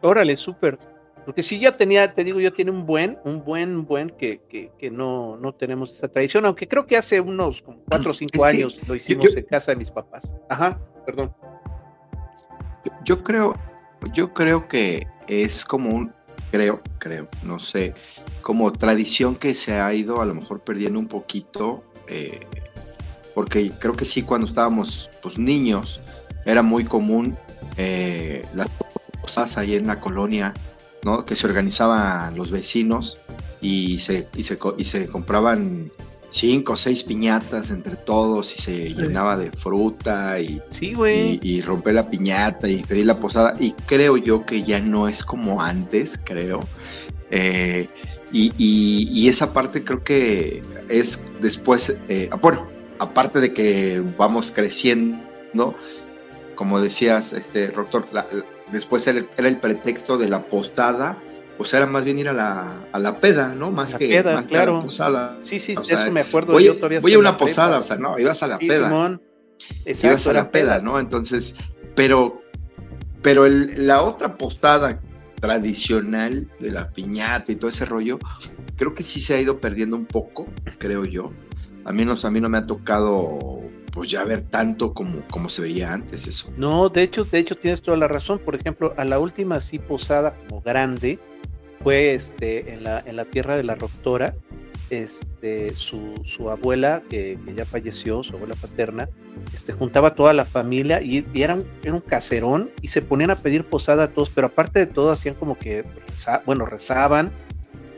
[0.00, 0.78] Órale, súper.
[1.24, 4.70] Porque sí ya tenía, te digo, yo tiene un buen, un buen, buen que, que,
[4.78, 8.44] que no, no tenemos esa tradición, aunque creo que hace unos como cuatro o cinco
[8.46, 10.24] Es años lo hicimos yo- en casa de mis papás.
[10.48, 11.34] Ajá, perdón.
[12.84, 13.54] Yo, yo creo,
[14.12, 16.12] yo creo que es como un,
[16.50, 17.94] creo, creo, no sé,
[18.42, 22.40] como tradición que se ha ido a lo mejor perdiendo un poquito, eh,
[23.34, 26.02] porque creo que sí cuando estábamos pues niños
[26.44, 27.36] era muy común
[27.78, 28.68] eh, las
[29.22, 30.52] cosas ahí en la colonia,
[31.04, 31.24] ¿no?
[31.24, 33.18] Que se organizaban los vecinos
[33.60, 35.90] y se, y se, y se compraban
[36.30, 40.92] cinco o seis piñatas entre todos y se llenaba de fruta y Sí,
[41.42, 43.54] y, y romper la piñata y pedir la posada.
[43.60, 46.66] Y creo yo que ya no es como antes, creo.
[47.30, 47.88] Eh,
[48.32, 52.66] y, y- esa parte creo que es después, eh, bueno,
[52.98, 55.18] aparte de que vamos creciendo,
[55.52, 55.74] ¿no?
[56.56, 58.26] Como decías, este, doctor, la-
[58.72, 61.18] después era, el pretexto de la postada
[61.56, 63.70] pues era más bien ir a la, a la peda, ¿no?
[63.70, 64.74] Más La que, peda, más que a claro.
[64.78, 65.38] la posada.
[65.44, 66.52] Sí, sí, O eso me acuerdo.
[66.52, 68.88] Voy, yo todavía voy a una posada, o sea, no, ibas a la Sí, peda.
[68.88, 69.22] Simón.
[69.86, 70.98] ibas a la peda, ¿no?
[70.98, 71.54] Entonces,
[71.94, 72.42] pero,
[73.22, 75.00] pero el- la otra posada
[75.40, 78.18] tradicional de la piñata y todo ese rollo,
[78.76, 80.48] creo que sí se ha ido perdiendo un poco,
[80.78, 81.32] creo yo.
[81.84, 83.60] A mí no, a mí no me ha tocado,
[83.94, 86.50] pues ya ver tanto como, como se veía antes eso.
[86.56, 88.40] No, de hecho, de hecho tienes toda la razón.
[88.40, 91.20] Por ejemplo, a la última sí posada como grande
[91.78, 94.34] fue este en la, en la tierra de la doctora.
[94.90, 99.08] Este, su, su abuela, que, ya falleció, su abuela paterna,
[99.52, 103.64] este, juntaba toda la familia y, y era, un, caserón y se ponían a pedir
[103.64, 105.84] posada a todos, pero aparte de todo hacían como que,
[106.44, 107.32] bueno, rezaban.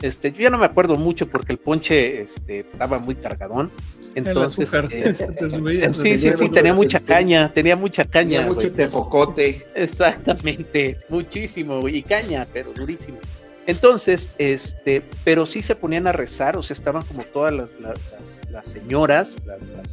[0.01, 3.71] Este, yo ya no me acuerdo mucho porque el ponche este, estaba muy cargadón.
[4.15, 5.13] Entonces, eh,
[5.49, 6.51] subía, Sí, sí, sí, mucho.
[6.51, 8.47] tenía mucha caña, tenía mucha Tenía caña.
[8.47, 8.71] mucho güey.
[8.71, 9.67] tejocote.
[9.75, 13.17] Exactamente, muchísimo, y caña, pero durísimo.
[13.67, 17.97] Entonces, este, pero sí se ponían a rezar, o sea, estaban como todas las, las,
[18.11, 19.91] las- las señoras, las, las-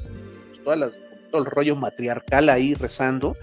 [0.48, 0.92] pues, todas las,
[1.30, 3.36] todo el rollo matriarcal ahí rezando,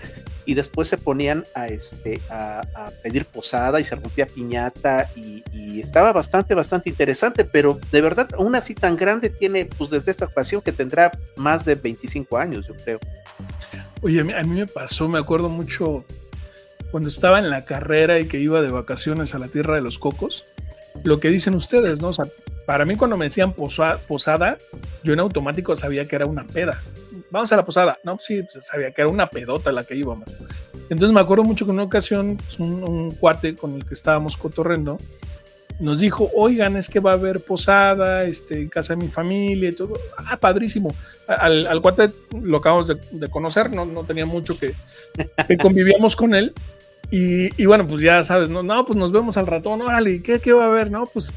[0.52, 5.42] y después se ponían a, este, a, a pedir posada y se rompía piñata, y,
[5.80, 10.26] estaba bastante, bastante interesante, pero de verdad, aún así tan grande tiene, pues desde esta
[10.26, 13.00] ocasión que tendrá más de 25 años, yo creo.
[14.02, 16.04] Oye, a mí, a mí me pasó, me acuerdo mucho
[16.92, 19.98] cuando estaba en la carrera y que iba de vacaciones a la Tierra de los
[19.98, 20.44] Cocos,
[21.06, 22.10] lo que dicen ustedes, ¿no?
[22.10, 22.26] O sea,
[22.66, 24.58] para mí cuando me decían posa- posada,
[25.04, 26.82] yo en automático sabía que era una peda.
[27.32, 28.18] Vamos a la posada, ¿no?
[28.20, 30.30] Sí, pues, sabía que era una pedota la que íbamos.
[30.90, 33.94] Entonces me acuerdo mucho que en una ocasión pues, un, un cuate con el que
[33.94, 34.98] estábamos cotorrendo
[35.80, 39.70] nos dijo, oigan, es que va a haber posada este, en casa de mi familia
[39.70, 39.98] y todo.
[40.28, 40.94] Ah, padrísimo.
[41.28, 42.08] Al, al cuate
[42.40, 44.76] lo acabamos de, de conocer, no, no tenía mucho que,
[45.48, 46.54] que convivíamos con él.
[47.10, 50.40] Y, y bueno, pues ya sabes, no, no, pues nos vemos al ratón, órale, ¿qué,
[50.40, 50.92] qué va a haber?
[50.92, 51.32] No, pues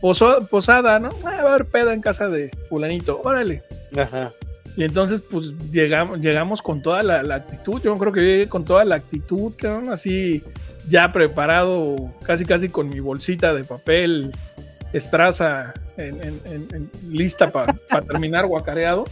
[0.00, 1.08] poso- posada, ¿no?
[1.24, 3.62] Ah, va a haber peda en casa de fulanito, órale.
[3.96, 4.30] Ajá.
[4.76, 7.80] Y entonces, pues llegamos, llegamos con toda la, la actitud.
[7.82, 10.42] Yo creo que llegué con toda la actitud, cabrón, así
[10.88, 14.32] ya preparado, casi casi con mi bolsita de papel
[14.92, 17.74] estraza en, en- en- en- lista para
[18.08, 19.04] terminar guacareado.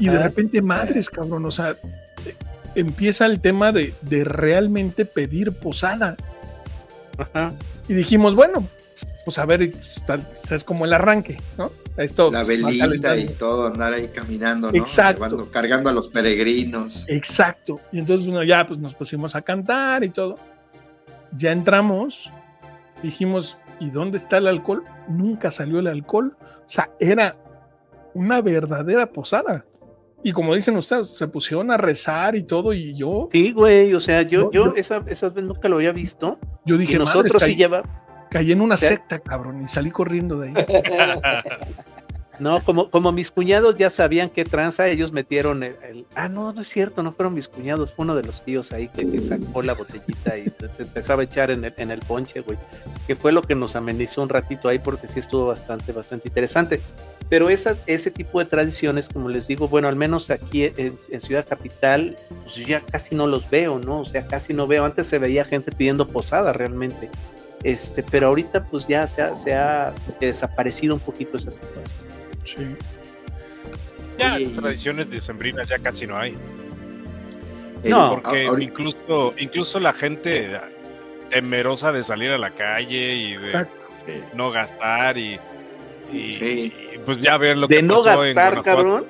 [0.00, 0.24] Y de Ajá.
[0.28, 1.74] repente, madres, cabrón, o sea,
[2.74, 6.16] empieza el tema de, de realmente pedir posada.
[7.16, 7.52] Ajá.
[7.88, 8.66] Y dijimos, bueno,
[9.24, 11.70] pues a ver, es como el arranque, ¿no?
[11.98, 14.78] Esto La pues, va velita y todo, andar ahí caminando, ¿no?
[14.78, 15.24] Exacto.
[15.24, 17.04] Llevando- cargando a los peregrinos.
[17.08, 17.80] Exacto.
[17.92, 20.36] Y entonces, bueno, ya pues nos pusimos a cantar y todo.
[21.36, 22.30] Ya entramos,
[23.02, 24.84] dijimos, ¿y dónde está el alcohol?
[25.08, 26.36] Nunca salió el alcohol.
[26.40, 27.36] O sea, era
[28.14, 29.64] una verdadera posada.
[30.22, 34.00] Y como dicen ustedes, se pusieron a rezar y todo, y yo, Sí, güey, o
[34.00, 36.38] sea, yo, Yo- yo yo- esa, esa vez nunca lo había visto.
[36.64, 37.82] yo Y dije, nosotros "Madres, sí lleva.
[38.30, 38.86] Caí en una ¿Sí?
[38.86, 40.54] secta, cabrón, y salí corriendo de ahí.
[42.40, 46.52] No, como, como mis cuñados ya sabían qué tranza, ellos metieron el, el- Ah, no,
[46.52, 49.20] no es cierto, no fueron mis cuñados, fue uno de los tíos ahí que, que
[49.20, 52.56] sacó la botellita y se empezaba a echar en el, en el ponche, güey.
[53.08, 56.80] Que fue lo que nos amenizó un ratito ahí porque sí estuvo bastante, bastante interesante.
[57.28, 61.20] Pero esas, ese tipo de tradiciones, como les digo, bueno, al menos aquí en, en
[61.20, 62.14] Ciudad Capital,
[62.44, 63.98] pues yo ya casi no los veo, ¿no?
[64.02, 64.84] O sea, casi no veo.
[64.84, 67.10] Antes se veía gente pidiendo posada realmente.
[67.64, 71.94] Este, pero ahorita pues ya se ha, se ha desaparecido un poquito esa situación.
[72.44, 72.76] Sí.
[74.18, 76.34] Ya, Oye, y- tradiciones decembrinas ya casi no hay.
[77.82, 80.58] El- No, Porque ahorita- incluso, incluso la gente
[81.30, 83.74] temerosa de salir a la calle y de Exacto.
[84.06, 84.12] sí.
[84.34, 85.38] no gastar y,
[86.12, 86.72] y- Sí.
[86.94, 88.64] y, pues ya ver lo de que no pasó en gastar, Guanajuato.
[88.64, 89.04] cabrón.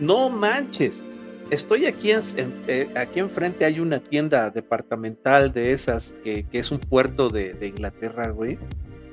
[0.00, 1.02] No manches.
[1.50, 2.20] Estoy aquí en,
[2.68, 7.54] eh, aquí enfrente hay una tienda departamental de esas que, que es un puerto de,
[7.54, 8.58] de Inglaterra, güey.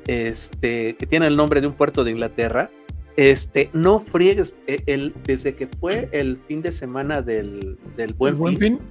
[0.07, 2.71] Este, que tiene el nombre de un puerto de Inglaterra.
[3.17, 8.33] Este, no friegues, eh, el, desde que fue el fin de semana del, del buen,
[8.35, 8.87] El buen fin, fin.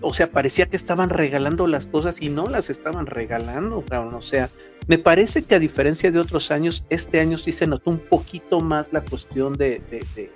[0.00, 4.14] o sea, parecía que estaban regalando las cosas y no las estaban regalando, cabrón.
[4.14, 4.50] O sea,
[4.88, 8.60] me parece que a diferencia de otros años, este año sí se notó un poquito
[8.60, 10.30] más la cuestión de, de, de-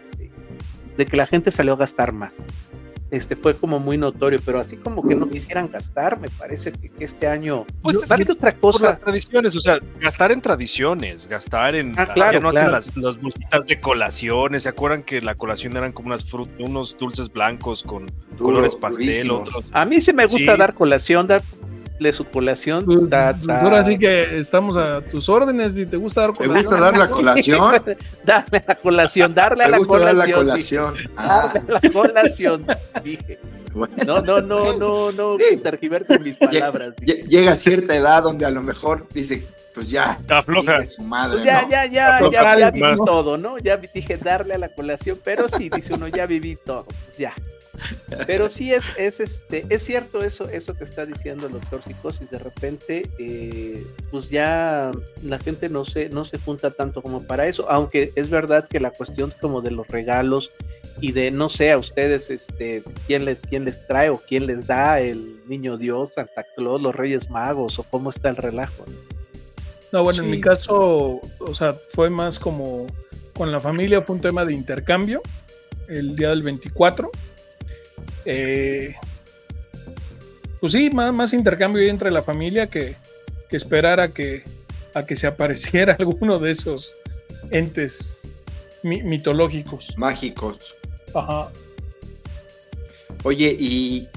[0.96, 2.46] de- que la gente salió a gastar más.
[3.10, 6.88] Este fue como muy notorio, pero así como que no quisieran gastar, me parece que,
[6.88, 7.64] que este año.
[7.80, 8.86] Pues es ¿sabe que otra Por cosa?
[8.86, 11.92] las tradiciones, o sea, gastar en tradiciones, gastar en.
[11.96, 12.72] Ah, claro, ya no hacen claro.
[12.72, 14.64] las, las bolsitas de colaciones.
[14.64, 18.74] ¿Se acuerdan que la colación eran como unas frut- unos dulces blancos con Duro, colores
[18.74, 19.34] pastel, durísimo.
[19.40, 19.66] otros?
[19.70, 20.58] A mí sí me gusta Sí.
[20.58, 21.28] dar colación,
[21.94, 22.84] darle su colación.
[22.84, 26.32] Pues, ta- pues, ta- ahora sí que estamos a tus órdenes y te gusta dar
[26.36, 27.60] ¿Te gusta dar la colación?
[28.24, 30.94] darle a la colación, darle a ¿Te la gusta dar la colación.
[30.94, 31.06] dije.
[31.06, 31.14] colación?
[31.16, 32.66] Ah, Darle a la colación,
[33.02, 33.38] dije.
[34.06, 35.56] no, no, no, no, no, Sí.
[35.56, 36.94] tergiversen mis palabras.
[36.96, 40.86] Lle- Llega a cierta edad donde a lo mejor dice, pues ya, Afloja.
[40.86, 41.68] su madre, Pues ya, ¿no?
[41.70, 42.96] ya, ya, ya, Aflojar ya el viví más.
[43.04, 43.58] todo, ¿no?
[43.58, 47.32] Ya dije darle a la colación, pero sí, dice uno, ya viví todo, pues ya.
[48.26, 52.30] Pero sí es, es este, es cierto eso, eso que está diciendo el doctor Psicosis,
[52.30, 54.90] de repente, eh, pues ya
[55.22, 58.80] la gente no se, no se junta tanto como para eso, aunque es verdad que
[58.80, 60.50] la cuestión como de los regalos
[61.00, 64.66] y de, no sé, a ustedes, este, quién les, quién les trae o quién les
[64.66, 68.84] da el niño Dios, Santa Claus, los Reyes Magos, o cómo está el relajo.
[68.86, 69.14] ¿no?
[69.94, 72.86] No, bueno, en mi caso, o sea, fue más como
[73.32, 75.22] con la familia, fue un tema de intercambio
[75.88, 77.10] el día del 24.
[78.24, 78.94] Eh,
[80.60, 82.96] pues sí, más, más intercambio entre la familia que,
[83.50, 84.42] que esperar a que,
[84.94, 86.92] a que se apareciera alguno de esos
[87.50, 88.32] entes
[88.82, 89.94] mi- mitológicos.
[89.96, 90.74] Mágicos.
[91.14, 91.50] Ajá.
[93.22, 94.08] Oye, y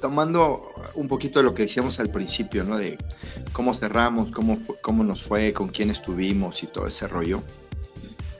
[0.00, 2.78] tomando un poquito de lo que decíamos al principio, ¿no?
[2.78, 2.98] De
[3.52, 7.42] cómo cerramos, cómo, cómo nos fue, con quién estuvimos y todo ese rollo.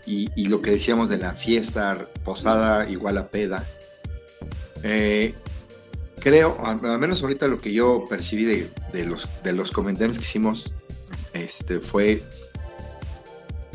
[0.06, 3.66] Y, y lo que decíamos de la fiesta, posada igual a peda.
[4.84, 5.34] Eh,
[6.20, 10.18] creo, al, al menos ahorita lo que yo percibí de, de los, de los comentarios
[10.18, 10.74] que hicimos,
[11.32, 12.22] este, fue,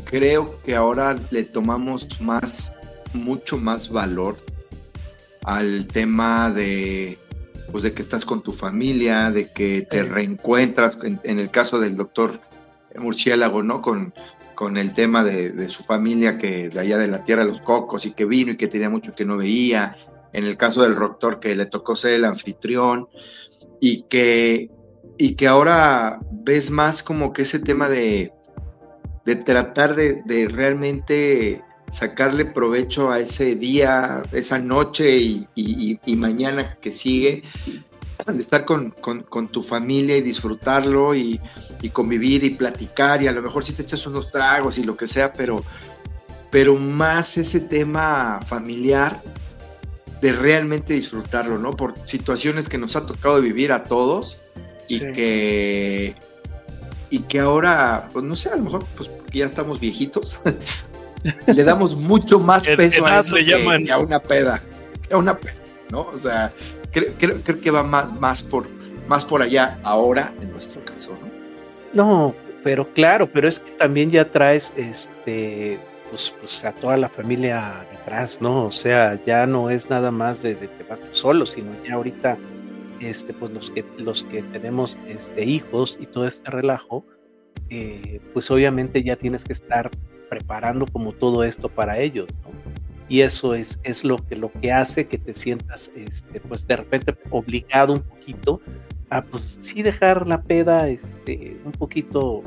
[0.04, 2.78] creo que ahora le tomamos más,
[3.12, 4.38] mucho más valor
[5.42, 7.18] al tema de,
[7.72, 11.80] pues de que estás con tu familia, de que te reencuentras, en, en el caso
[11.80, 12.40] del doctor
[12.96, 13.82] Murciélago, ¿no?
[13.82, 14.14] Con,
[14.54, 17.62] con el tema de, de su familia que de allá de la Tierra de los
[17.62, 19.96] Cocos y que vino y que tenía mucho que no veía,
[20.32, 23.08] en el caso del doctor que le tocó ser el anfitrión
[23.80, 24.70] y que,
[25.18, 28.32] y que ahora ves más como que ese tema de,
[29.24, 36.16] de tratar de, de realmente sacarle provecho a ese día, esa noche y, y- y-
[36.16, 37.42] mañana que sigue,
[38.26, 41.40] de estar con, con- con tu familia y disfrutarlo y,
[41.82, 44.96] y convivir y platicar y a lo mejor si te echas unos tragos y lo
[44.96, 45.64] que sea, pero,
[46.50, 49.20] pero más ese tema familiar
[50.20, 51.72] de realmente disfrutarlo, ¿no?
[51.76, 54.40] Por situaciones que nos ha tocado vivir a todos
[54.88, 55.12] y Sí.
[55.12, 56.14] que
[57.12, 60.40] y que ahora, pues no sé, a lo mejor pues porque ya estamos viejitos,
[61.46, 63.84] le damos mucho más peso a eso que, llaman.
[63.84, 64.62] que a una peda,
[65.08, 65.54] que a una peda,
[65.90, 66.02] ¿no?
[66.02, 66.52] O sea,
[66.92, 68.68] creo, creo, creo que va más, más por
[69.08, 71.30] más por allá ahora en nuestro caso, ¿no?
[71.92, 77.08] No, pero claro, pero es que también ya traes este pues, pues a toda la
[77.08, 78.66] familia detrás, ¿no?
[78.66, 81.94] O sea, ya no es nada más de, de que vas tú solo, sino ya
[81.94, 82.36] ahorita
[83.00, 87.04] este pues los que los que tenemos este hijos y todo este relajo,
[87.70, 89.90] eh, pues obviamente ya tienes que estar
[90.28, 92.50] preparando como todo esto para ellos, ¿no?
[93.08, 96.76] Y eso es, es lo que lo que hace que te sientas este pues de
[96.76, 98.60] repente obligado un poquito
[99.08, 102.44] a pues sí dejar la peda este un poquito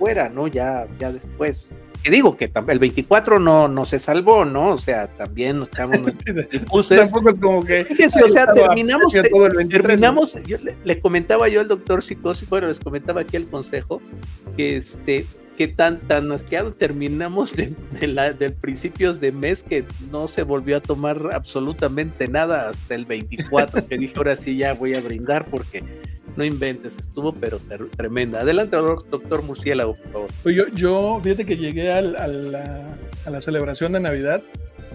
[0.00, 0.48] fuera, ¿no?
[0.48, 1.70] Ya, ya después.
[2.02, 4.72] Que digo que el 24 no, no se salvó, ¿no?
[4.72, 6.00] O sea, también nos echamos.
[6.88, 7.84] Tampoco es como que.
[7.84, 12.02] Fíjense, o sea, terminamos, todo el 23, terminamos, yo le, le comentaba yo al doctor
[12.02, 14.00] Psicosis, bueno, les comentaba aquí el consejo,
[14.56, 15.26] que este,
[15.58, 20.42] que tan, tan asqueado terminamos de, de la, de principios de mes que no se
[20.42, 25.02] volvió a tomar absolutamente nada hasta el 24, que dije, ahora sí ya voy a
[25.02, 25.84] brindar porque
[26.40, 27.60] no inventes, estuvo pero
[27.98, 28.40] tremenda.
[28.40, 28.74] Adelante,
[29.10, 30.30] doctor Murciélago, por favor.
[30.42, 34.42] Pues yo, yo, fíjate que llegué al- a, la, a la celebración de Navidad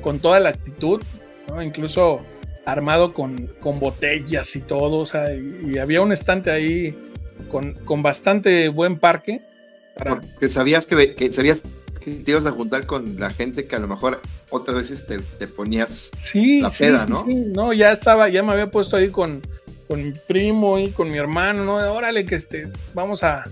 [0.01, 1.03] con toda la actitud,
[1.47, 1.61] ¿no?
[1.61, 2.21] incluso
[2.65, 6.97] armado con, con botellas y todo, o sea, y, y había un estante ahí
[7.51, 9.41] con, con bastante buen parque.
[9.95, 11.61] Para, Porque sabías que, que sabías
[12.03, 15.19] que te ibas a juntar con la gente que a lo mejor otras veces te,
[15.19, 17.23] te ponías sí, la sí, peda, sí, ¿no?
[17.23, 19.41] sí, no, ya estaba, ya me había puesto ahí con,
[19.87, 21.75] con mi primo y con mi hermano, ¿no?
[21.93, 23.43] Órale, que este, vamos a,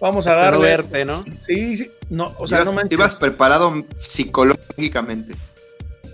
[0.00, 0.60] vamos a darle.
[0.60, 1.24] verte, ¿no?
[1.46, 2.92] Sí, sí, no, o sea, ibas, no manches.
[2.92, 5.34] ibas preparado psicológicamente.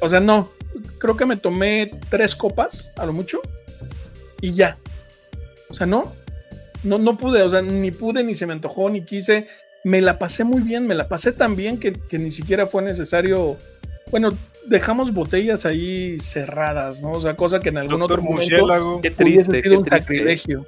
[0.01, 0.51] O sea, no.
[0.99, 3.41] Creo que me tomé tres copas, a lo mucho,
[4.41, 4.77] y ya.
[5.71, 6.13] O sea, no.
[6.85, 9.49] No, no pude, o sea, ni pude, ni se me antojó, ni quise.
[9.85, 12.83] Me la pasé muy bien, me la pasé tan bien que, que ni siquiera fue
[12.83, 13.57] necesario.
[14.11, 14.37] Bueno,
[14.69, 17.13] dejamos botellas ahí cerradas, ¿no?
[17.13, 19.01] O sea, cosa que en algún Doctor otro momento.
[19.03, 20.01] Qué hubiese triste, sido qué un triste.
[20.01, 20.67] sacrilegio.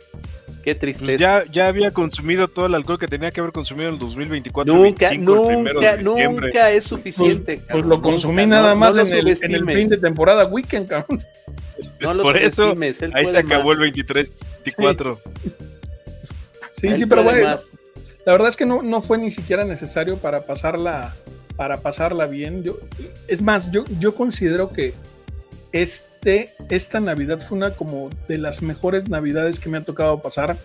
[0.63, 1.17] Qué tristeza.
[1.19, 4.75] Ya, ya había consumido todo el alcohol que tenía que haber consumido en el 2024.
[4.75, 7.55] Nunca, 25, el primero nunca, de nunca es suficiente.
[7.55, 9.89] Pues cabrón, lo consumí nunca, nada no- más no en, el, en el subestimes, fin
[9.89, 11.19] de temporada weekend, cabrón.
[12.01, 12.93] no lo Por eso, Ahí
[13.25, 14.33] se acabó más, el 23,
[14.67, 15.19] 24.
[16.75, 17.79] Sí, sí, pero bueno, más.
[18.27, 21.15] La verdad es que no, no fue ni siquiera necesario para pasarla,
[21.61, 22.63] para pasarla bien.
[22.63, 22.79] Yo,
[23.29, 24.95] es más, yo, yo considero que
[25.73, 30.57] este, esta Navidad fue una como de las mejores Navidades que me ha tocado pasar.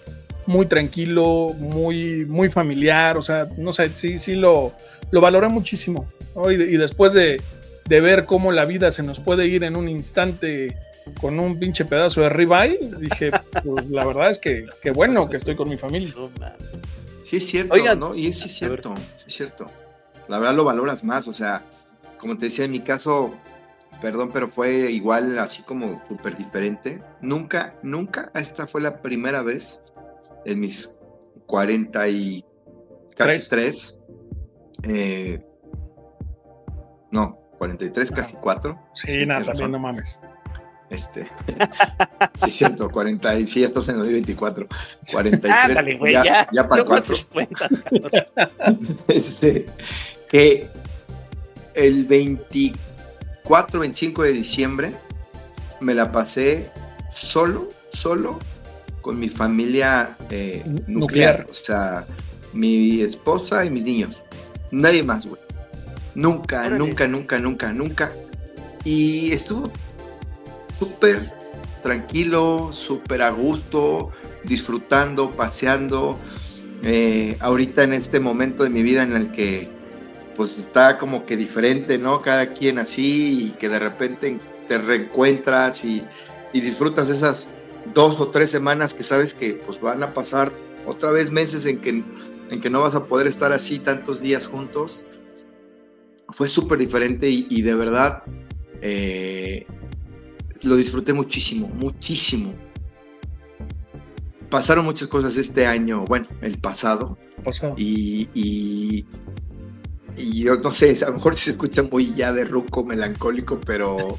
[0.46, 4.72] Muy tranquilo, muy, muy familiar, o sea, no sé, sí, sí lo,
[5.12, 6.08] lo valoré muchísimo.
[6.34, 6.50] ¿no?
[6.50, 7.42] Y, y, después de,
[7.90, 10.78] de, ver cómo la vida se nos puede ir en un instante
[11.20, 13.32] con un pinche pedazo de ribeye, dije,
[13.66, 16.14] pues la verdad es que, que bueno que estoy con mi familia.
[17.22, 18.16] Sí, es cierto, Oigan, ¿no?
[18.16, 19.70] Y sí es cierto, sí es cierto.
[20.28, 21.64] La verdad lo valoras más, o sea,
[22.18, 23.34] como te decía, en mi caso,
[24.02, 27.04] perdón, pero fue igual, así como súper diferente.
[27.22, 29.82] Nunca, nunca, esta fue la primera vez
[30.46, 30.98] en mis
[31.48, 32.46] 40 y
[33.16, 34.00] casi 3.
[34.84, 35.46] Eh,
[37.12, 38.16] no, 43, ah.
[38.16, 38.80] casi 4.
[38.94, 40.20] Sí, sí nada, también no mames.
[40.90, 41.28] Este,
[42.36, 44.68] sí, cierto, 40, y sí, esto es en 2024.
[45.12, 47.16] 43, Ándale, güey, ya, ya, ya para 4.
[49.08, 49.66] este,
[50.30, 50.68] que
[51.74, 54.92] el 24, 25 de diciembre
[55.82, 56.70] me la pasé
[57.12, 58.40] solo, solo
[59.02, 60.88] con mi familia eh, nuclear.
[60.88, 61.46] nuclear.
[61.50, 62.06] O sea,
[62.54, 64.18] mi esposa y mis niños.
[64.72, 65.42] Nadie más, güey.
[66.16, 66.78] Nunca, Órale.
[66.80, 68.12] nunca, nunca, nunca, nunca.
[68.84, 69.72] Y estuvo
[70.80, 71.22] súper
[71.84, 74.12] tranquilo, súper a gusto,
[74.44, 76.18] disfrutando, paseando.
[76.84, 79.70] Eh, ahorita en este momento de mi vida en el que
[80.36, 82.22] pues está como que diferente, ¿no?
[82.22, 86.04] Cada quien así y que de repente te reencuentras y,
[86.54, 87.54] y disfrutas esas
[87.94, 90.52] dos o tres semanas que sabes que pues van a pasar
[90.86, 94.46] otra vez meses en que, en que no vas a poder estar así tantos días
[94.46, 95.06] juntos.
[96.30, 98.24] Fue súper diferente y, y, de verdad
[98.82, 99.66] eh,
[100.64, 102.54] lo disfruté muchísimo, muchísimo.
[104.50, 107.18] Pasaron muchas cosas este año, bueno, el pasado.
[107.44, 107.76] pasado.
[107.78, 109.06] Y, y,
[110.18, 114.16] y, yo no sé, a lo mejor se escucha muy ya de ruco, melancólico, pero,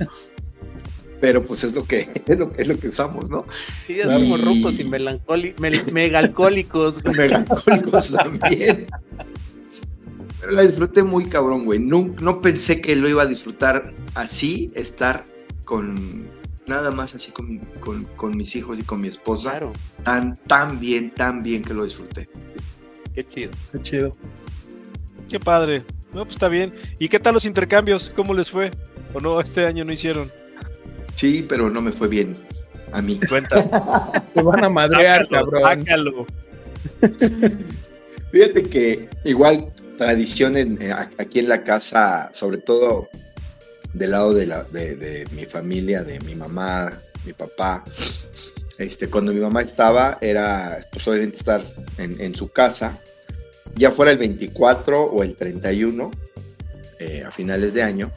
[1.20, 3.46] pero pues es lo que es lo, es lo que usamos, ¿no?
[3.86, 7.04] Sí, ya somos rucos y melancólicos, megalcólicos.
[7.04, 8.86] Megalcólicos también.
[10.40, 11.78] Pero la disfruté muy cabrón, güey.
[11.78, 15.24] No, no pensé que lo iba a disfrutar así, estar
[15.64, 16.28] con
[16.66, 19.50] nada más así con, con, con, mis hijos y con mi esposa.
[19.50, 19.72] Claro.
[20.04, 22.28] Tan, tan bien, tan bien que lo disfruté.
[23.14, 23.50] Qué chido.
[23.72, 24.12] Qué chido.
[25.28, 25.84] Qué padre.
[26.12, 26.72] No, pues está bien.
[26.98, 28.10] ¿Y qué tal los intercambios?
[28.14, 28.70] ¿Cómo les fue?
[29.12, 29.40] ¿O no?
[29.40, 30.30] Este año no hicieron.
[31.14, 32.36] Sí, pero no me fue bien.
[32.92, 33.18] A mí.
[33.28, 34.22] Cuenta.
[34.34, 35.62] Te van a madrear, cabrón.
[35.62, 36.26] Sácalo.
[38.30, 43.08] Fíjate que igual tradición en, eh, aquí en la casa, sobre todo
[43.92, 46.90] del lado de, la, de, de, mi familia, de mi mamá,
[47.24, 47.82] mi papá.
[48.78, 51.62] Este, cuando mi mamá estaba, era pues obviamente estar
[51.96, 53.00] en, en su casa,
[53.76, 56.10] ya fuera el 24 o el 31,
[56.98, 58.10] eh, a finales de año.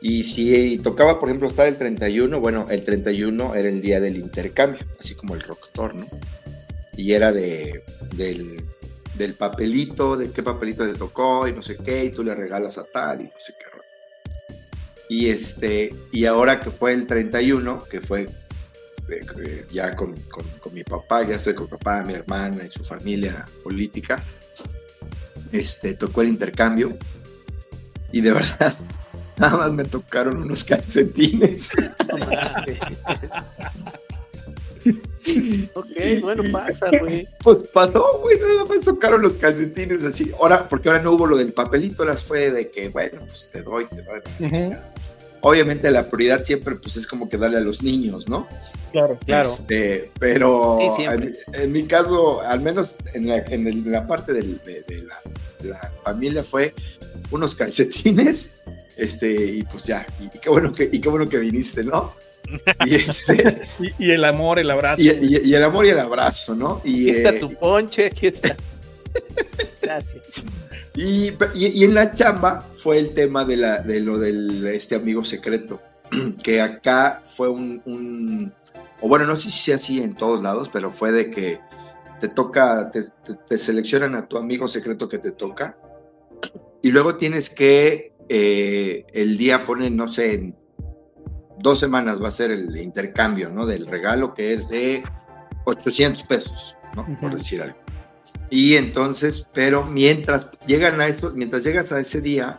[0.00, 4.16] Y si tocaba, por ejemplo, estar el 31, bueno, el 31 era el día del
[4.16, 6.06] intercambio, así como el Rocktor, ¿no?
[6.96, 7.82] Y era de,
[8.14, 12.78] del, papelito, de qué papelito le tocó y no sé qué, y tú le regalas
[12.78, 13.68] a tal y no sé qué
[15.08, 18.26] y, este, y ahora que fue el 31, que fue
[19.08, 22.84] eh, ya con, con, con, mi papá, ya estoy con papá, mi hermana y su
[22.84, 24.22] familia política,
[25.52, 26.96] este, tocó el intercambio
[28.12, 28.74] y de verdad
[29.36, 31.70] nada más me tocaron unos calcetines.
[35.74, 35.86] ok,
[36.22, 37.26] bueno, pasa, güey.
[37.42, 40.32] Pues pasó, güey, nada más tocaron los calcetines así.
[40.38, 43.62] Ahora, porque ahora no hubo lo del papelito, las fue de que, bueno, pues te
[43.62, 44.20] doy, te doy.
[44.40, 44.78] Uh -huh.
[45.40, 48.48] Obviamente la prioridad siempre pues es como que darle a los niños, ¿no?
[48.92, 49.48] Claro, claro.
[49.48, 54.06] Este, pero sí, en, en, mi caso, al menos en la, en el, en la
[54.06, 55.16] parte del, de, de, la,
[55.60, 56.74] de, la, familia fue
[57.30, 58.58] unos calcetines,
[58.96, 62.14] este, y pues ya, y, y, qué bueno que, y qué bueno que viniste, ¿no?
[62.86, 65.02] Y, este, y, y, el amor, el abrazo.
[65.02, 66.80] Y, y, el amor y el abrazo, ¿no?
[66.82, 68.56] Y, aquí está eh, tu ponche, aquí está.
[69.82, 70.44] Gracias.
[71.00, 75.22] Y, y, en la chamba fue el tema de, la, de lo del este amigo
[75.24, 75.80] secreto,
[76.42, 78.52] que acá fue un, un,
[79.00, 81.60] o bueno, no sé si sea así en todos lados, pero fue de que
[82.18, 85.78] te toca, te, te, te seleccionan a tu amigo secreto que te toca,
[86.82, 90.56] y luego tienes que, eh, el día ponen, no sé, en
[91.60, 93.66] dos semanas va a ser el intercambio, ¿no?
[93.66, 95.04] Del regalo que es de
[95.64, 97.02] 800 pesos, ¿no?
[97.02, 97.20] Uh -huh.
[97.20, 97.87] Por decir algo.
[98.50, 102.56] Y entonces, pero mientras llegan a eso, mientras llegas a ese día,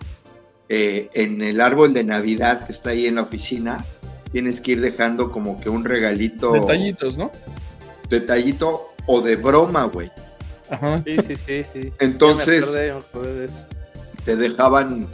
[0.69, 3.85] eh, en el árbol de Navidad que está ahí en la oficina,
[4.31, 6.51] tienes que ir dejando como que un regalito.
[6.51, 7.31] Detallitos, ¿no?
[8.09, 10.11] Detallito o de broma, güey.
[10.69, 11.01] Ajá.
[11.03, 11.93] Sí, sí, sí, sí.
[11.99, 13.65] Entonces, me acordé, me acordé de eso.
[14.25, 15.07] te dejaban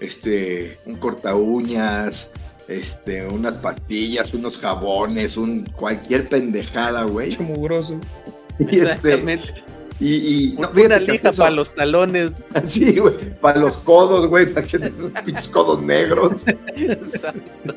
[0.00, 2.30] este, un corta uñas,
[2.68, 7.30] este, unas pastillas, unos jabones, un cualquier pendejada, güey.
[7.30, 7.98] Chumugroso.
[8.58, 9.16] Y este,
[10.00, 10.14] Y,
[10.54, 12.32] y Una lija para los talones.
[12.64, 16.44] Sí, güey, para los codos, güey, para que esos pinches codos negros.
[16.76, 17.74] Exacto.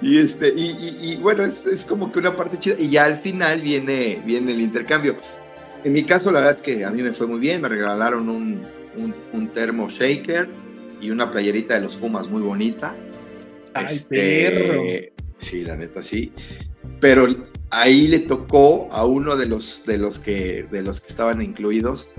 [0.00, 2.74] Y este, y, y- y, bueno, es, es como que una parte chida.
[2.78, 5.16] Y ya al final viene, viene el intercambio.
[5.84, 7.62] En mi caso, la verdad es que a mí me fue muy bien.
[7.62, 8.62] Me regalaron un,
[8.96, 10.48] un, un termo shaker
[11.00, 12.96] y una playerita de los Pumas muy bonita.
[13.74, 14.82] Ay, Este, perro.
[15.38, 16.32] Sí, la neta sí.
[17.02, 17.26] Pero
[17.70, 22.12] ahí le tocó a uno de los, de los, que, de los que estaban incluidos,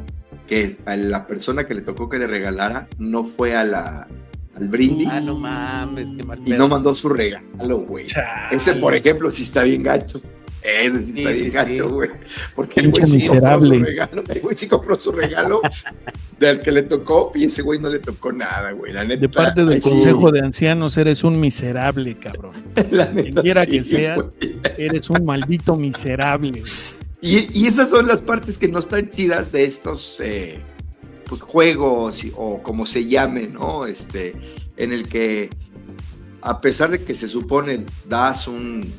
[0.46, 4.10] que a la persona que le tocó que le regalara no fue a la,
[4.58, 8.08] al brindis Ah, no mames, qué mal y no mandó su regalo, güey.
[8.52, 10.22] Ese, por ejemplo, sí está bien gacho.
[10.64, 11.94] Ese sí está Sí, bien sí, gacho, sí.
[11.94, 12.10] güey.
[12.56, 13.80] Porque el güey sí compró su miserable.
[13.80, 14.24] regalo.
[14.30, 15.62] El güey sí compró su regalo
[16.40, 18.94] del que le tocó y ese güey no le tocó nada, güey.
[18.94, 19.22] La neta.
[19.22, 22.54] De parte del Consejo de Ancianos, eres un miserable, cabrón.
[22.92, 24.16] la neta, quien quiera sí, que sea.
[24.16, 24.30] güey.
[24.78, 26.52] Eres un maldito miserable.
[26.62, 26.72] güey.
[27.22, 30.60] Y, y esas son las partes que no están chidas de estos eh,
[31.26, 33.86] pues, juegos o como se llame, ¿no?
[33.86, 34.34] Este,
[34.78, 35.50] en el que
[36.42, 38.92] a pesar de que se supone das un,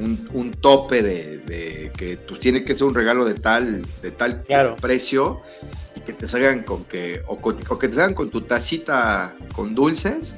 [0.00, 4.10] un, un tope de, de que pues tiene que ser un regalo de tal, de
[4.10, 4.76] tal Claro.
[4.80, 5.40] precio
[5.96, 9.34] y que te salgan con que, o, con- o que te salgan con tu tacita
[9.54, 10.36] con dulces,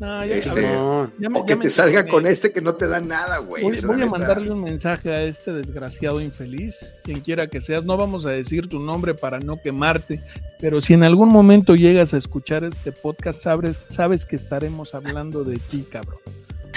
[0.00, 0.60] No, ya Este.
[0.62, 1.70] Ya me- o ya que me te
[2.02, 2.08] enteré.
[2.10, 3.62] con este que no te da nada, güey.
[3.62, 7.86] Voy, voy a mandarle un mensaje a este desgraciado infeliz, quien quiera que seas.
[7.86, 10.20] No vamos a decir tu nombre para no quemarte,
[10.60, 15.44] pero si en algún momento llegas a escuchar este podcast, sabes, sabes que estaremos hablando
[15.44, 16.18] de ti, cabrón.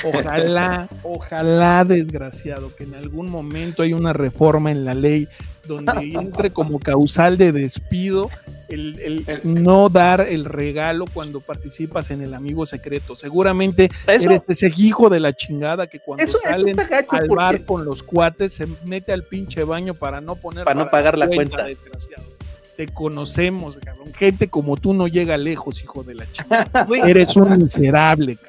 [0.04, 5.28] Ojalá, ojalá, desgraciado, que en algún momento hay una reforma en la ley
[5.68, 8.30] donde entre como causal de despido
[8.70, 13.16] el, el El- no dar el regalo cuando participas en el amigo secreto.
[13.16, 17.66] Seguramente Eso, eres ese hijo de la chingada que cuando eso, salen al porque bar
[17.66, 21.28] con los cuates se mete al pinche baño para no poner Para no pagar la
[21.28, 21.64] cuenta.
[21.64, 22.24] desgraciado.
[22.78, 24.08] Te conocemos, cabrón.
[24.14, 26.88] Gente como tú no llega lejos, hijo de la chingada.
[27.06, 28.49] Eres un miserable, cabrón.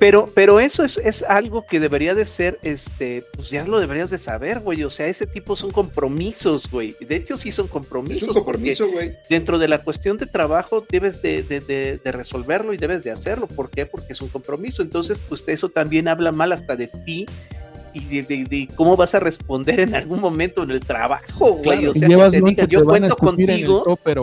[0.00, 4.08] Pero, pero eso es, es algo que debería de ser, este, pues ya lo deberías
[4.08, 4.82] de saber, güey.
[4.82, 6.96] O sea, ese tipo son compromisos, güey.
[7.00, 8.22] De hecho, sí son compromisos.
[8.22, 9.12] Es un compromiso, güey.
[9.28, 13.10] dentro de la cuestión de trabajo debes de, de- de- de resolverlo y debes de
[13.10, 13.46] hacerlo.
[13.46, 13.84] ¿Por qué?
[13.84, 14.80] Porque es un compromiso.
[14.82, 17.26] Entonces, pues eso también habla mal hasta de ti
[17.92, 21.62] y de, de- de cómo vas a responder en algún momento en el trabajo, güey.
[21.62, 24.18] Claro, o sea, que te diga, que yo te cuento contigo topper,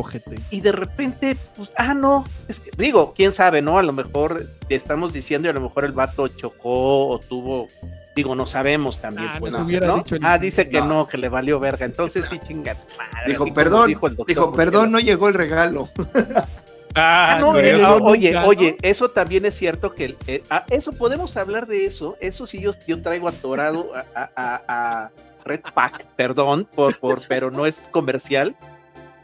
[0.51, 3.77] y de repente, pues, ah, no, es que, digo, quién sabe, ¿no?
[3.77, 7.67] A lo mejor le estamos diciendo y a lo mejor el vato chocó o tuvo,
[8.15, 9.67] digo, no sabemos también, Ah, pues, ¿no?
[9.69, 10.87] el- Ah, dice que No.
[10.87, 11.07] no.
[11.07, 12.75] que le valió verga, entonces sí chinga.
[12.97, 15.87] madre, Dijo, perdón, dijo el doctor Dijo, perdón, no llegó el regalo.
[16.97, 18.45] Ah, no, no, llegó nunca, oye, ¿no?
[18.47, 22.17] oye, eso también es cierto que eh, ah, eso podemos hablar de eso.
[22.19, 24.61] Eso sí yo, yo traigo atorado a, a- a-
[25.05, 25.11] a
[25.45, 28.55] Red Pack, perdón, por, por, pero no es comercial.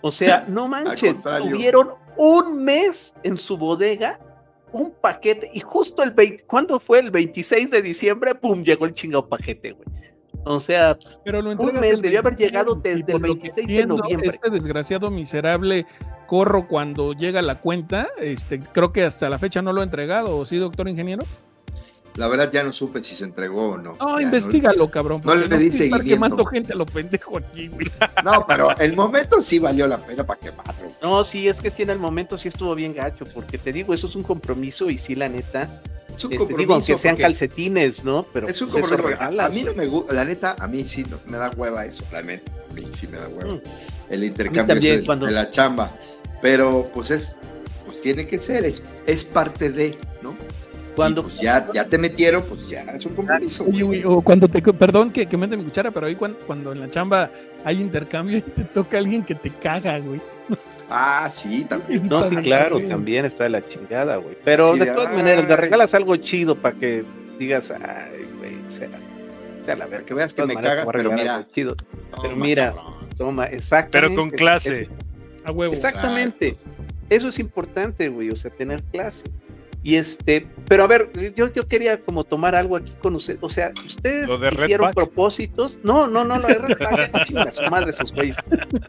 [0.02, 4.20] O sea, no manches, tuvieron un mes en su bodega,
[4.72, 7.00] un paquete, y justo el 20, ¿cuándo fue?
[7.00, 9.88] El 26 de diciembre, pum, llegó el chingado paquete, güey.
[10.46, 13.68] O sea, Pero lo Un mes, debió haber 26, llegado desde el lo que 26
[13.68, 14.28] de noviembre.
[14.30, 15.86] Este desgraciado miserable
[16.34, 20.36] corro cuando llega la cuenta, este, creo que hasta la fecha no lo ha entregado,
[20.36, 21.24] ¿o sí, doctor ingeniero?
[22.16, 23.96] La verdad ya no supe si se entregó o no.
[24.00, 25.22] No, Ya investigalo, cabrón.
[25.24, 26.10] no le di quieres estar seguimiento.
[26.26, 27.70] quemando gente a lo pendejo aquí.
[28.24, 30.88] No, pero el momento sí valió la pena para quemarlo.
[31.04, 33.94] no, sí, es que sí en el momento sí estuvo bien gacho, porque te digo,
[33.94, 35.62] eso es un compromiso y sí, la neta,
[36.16, 36.58] Es un este, compromiso.
[36.58, 38.26] digo, aunque sean calcetines, ¿no?
[38.34, 39.08] Pero Es un pues, compromiso.
[39.08, 41.52] a- regalas, a mí no me gusta, la neta, a mí sí no- me da
[41.56, 42.52] hueva eso, la neta.
[42.72, 43.54] A mí sí me da hueva.
[43.54, 43.62] Mm.
[44.10, 45.92] El intercambio de la chamba.
[46.44, 47.38] Pero pues es,
[47.86, 50.36] pues tiene que ser, es, es parte de, ¿no?
[50.94, 53.64] Cuando Y, pues ya, ya te metieron, pues ya es un compromiso.
[53.64, 56.82] Güey, o cuando te, perdón que, que mete mi cuchara, pero ahí cuando, cuando en
[56.82, 57.32] la chamba
[57.64, 60.20] hay intercambio y te toca alguien que te caga, güey.
[60.90, 62.08] Ah, sí, también.
[62.10, 62.90] No, sí, claro, güey.
[62.90, 64.38] también está de la chingada, güey.
[64.44, 65.18] Pero Sí, de todas ay.
[65.18, 67.06] maneras, le regalas algo chido para que
[67.40, 68.90] digas, ay, güey, sea,
[69.66, 70.06] sea la verga.
[70.06, 71.38] que veas que me maneras, cagas, pero mira.
[71.38, 71.76] algo chido.
[72.12, 72.74] pero toma, mira.
[72.76, 72.94] cabrón.
[73.18, 74.10] Toma, exactamente.
[74.10, 74.82] Pero con clase.
[74.82, 74.92] Eso
[75.46, 75.74] A huevo.
[75.74, 76.56] Exactamente.
[77.10, 79.26] Eso es importante, güey, o sea, tener clase.
[79.86, 83.38] Y este, pero a ver, yo, yo quería como tomar algo aquí con usted.
[83.42, 85.78] O sea, ustedes ¿Lo de Red hicieron propósitos.
[85.84, 88.38] No, no, no, lo de Red Pack, ya, chinga su madre esos güeyes.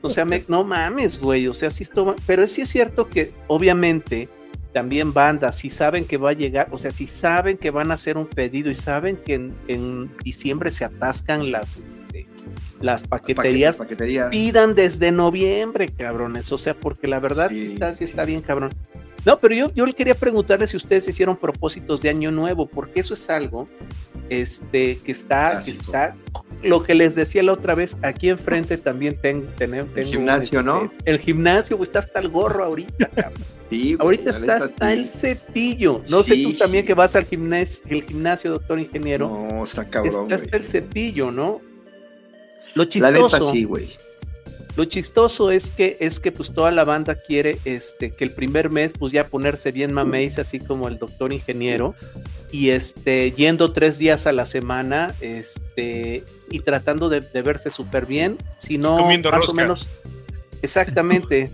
[0.03, 1.49] O sea, me- no mames, güey.
[1.49, 4.29] O sea, sí esto, pero sí es cierto que obviamente
[4.73, 7.95] también bandas, si saben que va a llegar, o sea, si saben que van a
[7.95, 12.27] hacer un pedido y saben que en, en diciembre se atascan las, este,
[12.81, 14.31] las paqueterías, Paqueterías.
[14.31, 16.53] pidan desde noviembre, cabrones.
[16.53, 18.73] O sea, porque la verdad sí, Sí, está, sí está bien, cabrón.
[19.25, 23.01] No, pero yo, yo le quería preguntarle si ustedes hicieron propósitos de año nuevo, porque
[23.01, 23.67] eso es algo
[24.29, 26.15] este, que está, que está,
[26.65, 30.91] lo que les decía la otra vez, aquí enfrente también ten- tenemos El gimnasio, ¿no?
[31.05, 33.43] El gimnasio, güey, está hasta el gorro ahorita, cabrón.
[33.71, 36.03] Sí, güey, ahorita la está hasta el cepillo.
[36.11, 36.59] No sé tú sí.
[36.59, 40.63] también que vas al gimnasio, el gimnasio, doctor ingeniero, No, está cabrón, está hasta el
[40.65, 41.61] cepillo, ¿no?
[42.75, 43.37] Lo La chistoso.
[43.39, 43.89] neta sí, güey.
[44.77, 48.71] Lo chistoso es que es que pues toda la banda quiere este que el primer
[48.71, 51.95] mes pues ya ponerse bien mameis así como el doctor ingeniero
[52.51, 58.05] y este yendo tres días a la semana este y tratando de, de verse súper
[58.07, 59.89] bien, si no Comiendo más o menos
[60.63, 61.51] exactamente.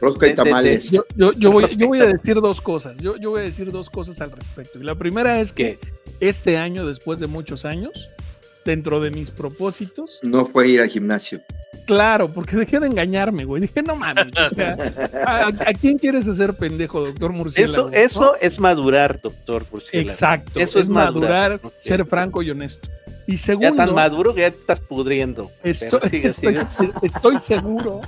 [0.00, 0.90] Rosca y De- de- de- tamales.
[0.90, 2.96] Yo, yo, yo voy, yo voy a decir dos cosas.
[2.96, 4.80] Yo, yo voy a decir dos cosas al respecto.
[4.80, 5.78] Y la primera es que
[6.20, 8.08] este año, después de muchos años,
[8.64, 11.40] dentro de mis propósitos, No fue ir al gimnasio.
[11.94, 13.62] Claro, porque dejé de engañarme, güey.
[13.62, 14.26] Dije, no mames.
[14.52, 14.76] o sea,
[15.26, 17.88] ¿a, a quién quieres hacer pendejo, doctor Murciélago?
[17.88, 20.08] Eso eso es madurar, doctor Murciélago.
[20.10, 20.60] Exacto.
[20.60, 21.70] Eso es es madurar, madurar, ¿no?
[21.80, 22.88] ser franco y honesto.
[23.26, 25.48] Y Ya segundo, tan maduro que ya te estás pudriendo.
[25.62, 26.92] Estoy, sigue, estoy- sigue.
[27.02, 28.00] estoy seguro,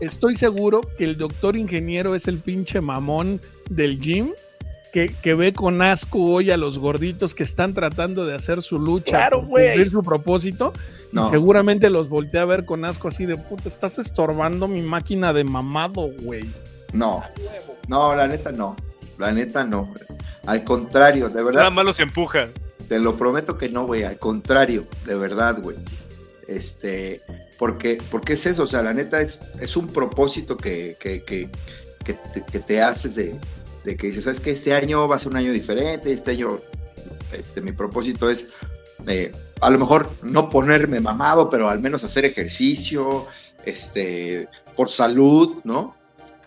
[0.00, 4.30] estoy seguro que el doctor ingeniero es el pinche mamón del gym
[4.92, 8.78] que, que ve con asco hoy a los gorditos que están tratando de hacer su
[8.78, 10.72] lucha, Claro, cumplir su propósito.
[11.12, 11.28] y No.
[11.30, 15.44] seguramente los voltea a ver con asco así de puta, estás estorbando mi máquina de
[15.44, 16.50] mamado, güey.
[16.92, 17.22] No.
[17.88, 18.76] No, la neta no.
[19.18, 19.92] La neta no.
[20.46, 22.48] Al contrario, de Nada verdad, más los empuja.
[22.88, 24.02] te lo prometo que no, güey.
[24.04, 25.76] Al contrario, de verdad, güey.
[26.48, 27.20] Este,
[27.58, 31.48] porque, porque es eso, o sea, la neta es, es un propósito que, que, que,
[32.04, 33.38] que te, que te haces de,
[33.84, 36.58] de que dices, ¿sabes que Este año va a ser un año diferente, este año,
[37.32, 38.52] este, mi propósito es,
[39.06, 43.26] eh, a lo mejor no ponerme mamado, pero al menos hacer ejercicio,
[43.64, 45.96] este, por salud, ¿no?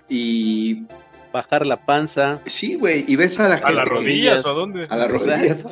[0.10, 0.86] Y
[1.32, 2.42] Bajar la panza.
[2.46, 4.84] sí, güey, y ves a la ¿A gente las que- rodillas o a dónde?
[4.88, 5.66] a las rodillas.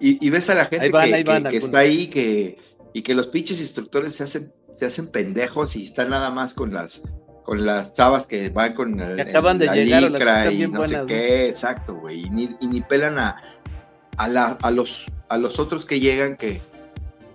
[0.00, 1.64] Y, y ves a la gente Ahí van, que, ahí van que- que algunos.
[1.64, 2.58] está ahí que,
[2.94, 6.72] y que los pinches instructores se hacen, se hacen pendejos y están nada más con
[6.72, 7.02] las
[7.46, 10.84] con las chavas que van con el, Que acaban de la llegar licra y no
[10.84, 13.40] sé qué, exacto, güey, y ni, y ni pelan a,
[14.16, 16.60] a, la- a los, a los otros que llegan que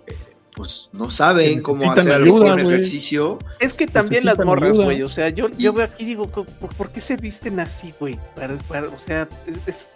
[0.06, 0.16] eh,
[0.54, 2.74] pues no saben Que cómo hacer ayuda, un güey.
[2.74, 3.38] ejercicio.
[3.58, 5.02] Es que también las morras, güey.
[5.02, 7.94] O sea, yo, Y- yo veo aquí y digo, ¿por, por qué se visten así,
[7.98, 8.20] güey?
[8.36, 9.56] Para- para- o sea, es.
[9.66, 9.90] es-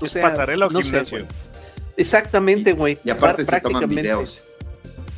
[0.00, 1.26] o ¿Es sea, pasarela o no gimnasio?
[1.98, 2.98] Exactamente, güey.
[3.04, 4.42] Y aparte Par- se toman videos.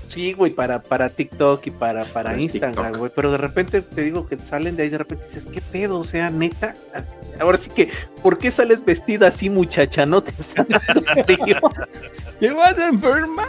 [0.06, 3.10] Sí, güey, para, para TikTok y para, para Para Instagram, güey.
[3.14, 5.98] Pero de repente te digo que salen de ahí, de repente dices, ¿qué pedo?
[5.98, 6.74] O sea, neta.
[6.94, 7.90] Así- Ahora sí que,
[8.22, 10.06] ¿por qué sales vestida así, muchacha?
[10.06, 11.58] No te está dando frío.
[12.40, 13.48] Te vas a enfermar.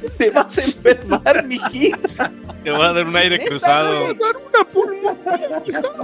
[0.18, 2.32] Te vas a enfermar, mijita.
[2.64, 4.14] Te va a dar un aire cruzado.
[4.14, 5.00] güey.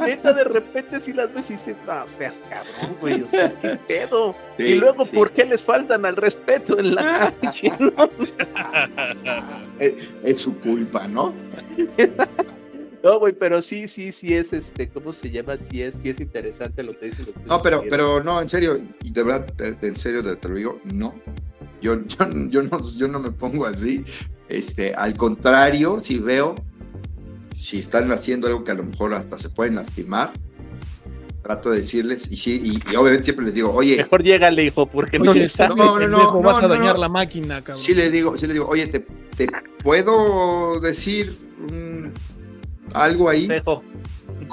[0.07, 3.77] Neta, de repente si las ves y dices, no, seas cabrón, güey, o sea, qué
[3.89, 4.35] pedo.
[4.57, 5.17] Sí, y luego, sí.
[5.17, 7.73] ¿por qué les faltan al respeto en la calle?
[7.81, 8.09] no?
[9.79, 11.33] Es, es su culpa, ¿no?
[13.03, 15.57] No, güey, pero sí, sí, sí es, este, ¿cómo se llama?
[15.57, 17.23] Sí es, sí es interesante lo que dice.
[17.23, 20.23] el doctor No, pero, pero no, en serio, y de verdad, de- de- en serio
[20.23, 21.13] te, te lo digo, no.
[21.83, 22.17] Yo, yo,
[22.49, 24.05] yo no, yo no me pongo así.
[24.49, 26.55] Este, al contrario, si veo,
[27.55, 30.33] si están haciendo algo que a lo mejor hasta se pueden lastimar,
[31.43, 34.87] trato de decirles, y sí, y, y obviamente siempre les digo, oye, Mejor llégale, hijo,
[34.87, 35.77] porque no, Oye, le sabes.
[35.77, 37.01] no, no, no, pendejo, vas a no, dañar no.
[37.01, 37.77] la máquina, cabrón.
[37.77, 39.01] sí les digo, sí les digo, oye, te,
[39.37, 39.49] te
[39.83, 41.37] puedo decir
[42.95, 43.83] algo ahí, Consejo.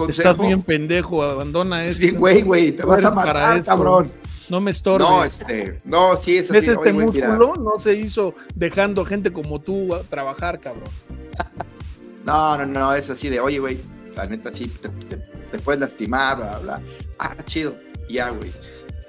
[0.06, 0.30] Consejo.
[0.30, 2.02] Estás bien pendejo, abandona es esto.
[2.02, 4.12] bien, güey, güey, te vas a matar, cabrón.
[4.50, 5.08] No me estorbes.
[5.08, 6.72] No, este, no, sí, es ¿Ves así.
[6.72, 7.28] este oye, güey, mira.
[7.36, 7.54] músculo?
[7.62, 10.90] No se hizo dejando gente como tú a trabajar, cabrón.
[12.26, 13.80] No, no, no, es así de, oye, güey,
[14.16, 16.82] la neta sí, te, te- te puedes lastimar, bla, bla.
[17.18, 17.76] Ah, chido,
[18.10, 18.52] ya, güey.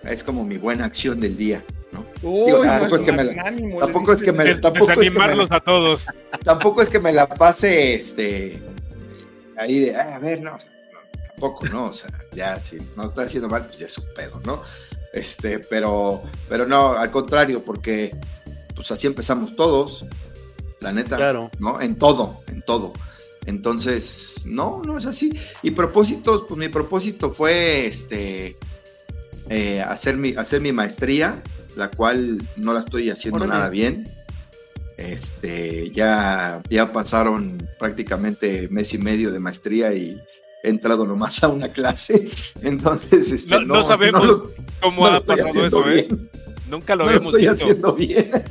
[0.05, 1.63] Es como mi buena acción del día,
[1.93, 2.05] ¿no?
[2.23, 3.35] Uy, tampoco es que me la-
[3.81, 6.07] tampoco es que me- tampoco es que me- desanimarlos a todos.
[6.45, 8.63] Tampoco es que me la pase, este,
[9.59, 10.80] ahí de, "Ah, a ver, no, o sea, no,
[11.41, 11.85] tampoco, ¿no?
[11.85, 14.63] O sea, ya, si no está haciendo mal, pues ya es un pedo, ¿no?
[15.13, 18.15] Este, pero, pero no, al contrario, porque,
[18.75, 20.05] pues así empezamos todos,
[20.81, 21.17] la neta.
[21.17, 21.51] Claro.
[21.59, 21.81] ¿no?
[21.81, 22.93] En todo, en todo.
[23.47, 25.33] Entonces, no, no es así.
[25.63, 28.57] Y propósitos, pues mi propósito fue este
[29.49, 31.43] eh, hacer, mi, hacer mi maestría,
[31.77, 33.53] la cual no la estoy haciendo Órale.
[33.55, 34.05] nada bien.
[34.99, 40.21] Este, ya, ya pasaron prácticamente mes y medio de maestría y
[40.63, 42.29] entrado nomás a una clase.
[42.63, 44.43] Entonces, este, No, no sabemos lo-
[44.81, 46.07] ¿Cómo ha pasado eso, eh?
[46.09, 46.31] bien.
[46.69, 47.55] Nunca lo No lo habíamos estoy visto.
[47.67, 48.31] haciendo bien.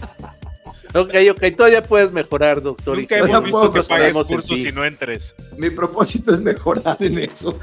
[0.95, 2.97] Ok, ok, todavía puedes mejorar, doctor.
[2.97, 5.35] Nunca hemos visto puedo que pagues cursos y no entres.
[5.55, 7.59] Mi propósito es mejorar en eso.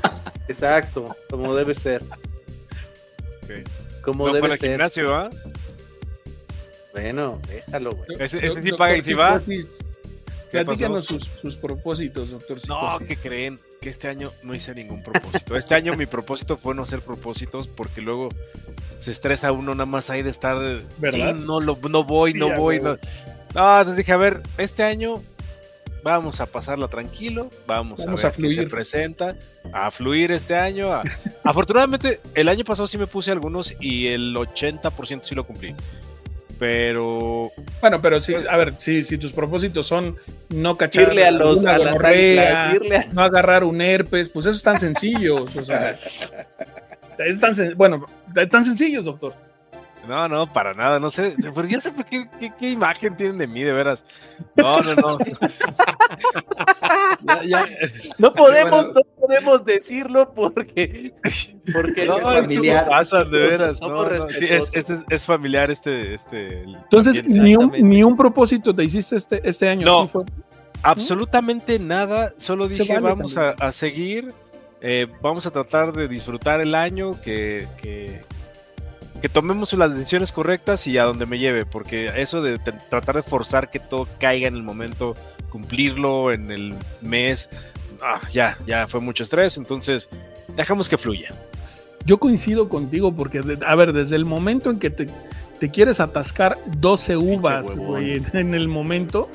[0.47, 2.05] Exacto, como debe ser.
[4.03, 4.71] Como no debe al ser.
[4.71, 5.29] gimnasio, ¿ah?
[6.93, 8.07] Bueno, déjalo, güey.
[8.21, 9.41] Ese, ese sí paga y sí va.
[9.41, 9.79] Psicosis,
[10.53, 12.59] ¿Qué Platícanos sus, sus propósitos, doctor.
[12.69, 12.99] No.
[13.09, 13.59] ¿qué creen?
[13.87, 15.57] Que este año no hice ningún propósito.
[15.57, 18.31] Este año mi propósito fue no hacer propósitos porque luego
[18.99, 20.57] se estresa uno nada más ahí de estar.
[20.99, 21.37] ¿Verdad?
[21.37, 22.81] "Chin, No, lo, no voy, Sí, no voy.
[22.81, 22.99] No.
[23.55, 25.15] no, entonces dije, a ver, este año
[26.03, 28.71] vamos a pasarla tranquilo, vamos, Vamos a a ver qué se fluir.
[28.71, 29.37] presenta,
[29.73, 30.93] a fluir este año.
[30.93, 31.05] a-
[31.45, 35.77] Afortunadamente, el año pasado sí me puse algunos y el 80% sí lo cumplí.
[36.59, 37.51] Pero
[37.81, 40.17] Bueno, pero sí, a ver, si, si tus propósitos son
[40.49, 44.47] no cachar Irle a los a las águilas, irle a- no agarrar un herpes, pues
[44.47, 45.55] esos están sencillos.
[45.55, 45.91] O sea,
[47.19, 48.07] es tan sen- bueno,
[48.51, 49.35] tan sencillos, doctor.
[50.09, 53.39] No, no, para nada, no sé, pero yo sé por qué, qué, qué imagen tienen
[53.39, 54.05] de mí, de veras.
[54.55, 55.19] No, no, no.
[57.27, 57.67] Ya, ya.
[58.19, 59.01] No podemos, Bueno.
[59.29, 61.13] No podemos decirlo porque,
[61.73, 62.89] porque No, familiar.
[62.89, 63.79] pasan, de veras.
[63.79, 64.91] Somos no, no, sí, es, respetuosos.
[65.09, 66.63] es, es familiar este, este.
[66.63, 69.87] Entonces, ni un, ni un propósito te hiciste este, este año.
[69.87, 70.05] No.
[70.05, 70.25] ¿sí fue?
[70.83, 74.33] Absolutamente nada, solo dije vale vamos a, a seguir,
[74.81, 78.21] eh, vamos a tratar de disfrutar el año, que, que,
[79.21, 83.23] que tomemos las decisiones correctas y a donde me lleve, porque eso de tratar de
[83.23, 85.15] forzar que todo caiga en el momento,
[85.49, 87.49] cumplirlo en el mes,
[88.03, 90.09] ah, ya, ya fue mucho estrés, entonces
[90.57, 91.29] dejamos que fluya.
[92.05, 95.07] Yo coincido contigo porque, de- a ver, desde el momento en que te,
[95.59, 99.29] te quieres atascar 12 uvas, güey, en el momento,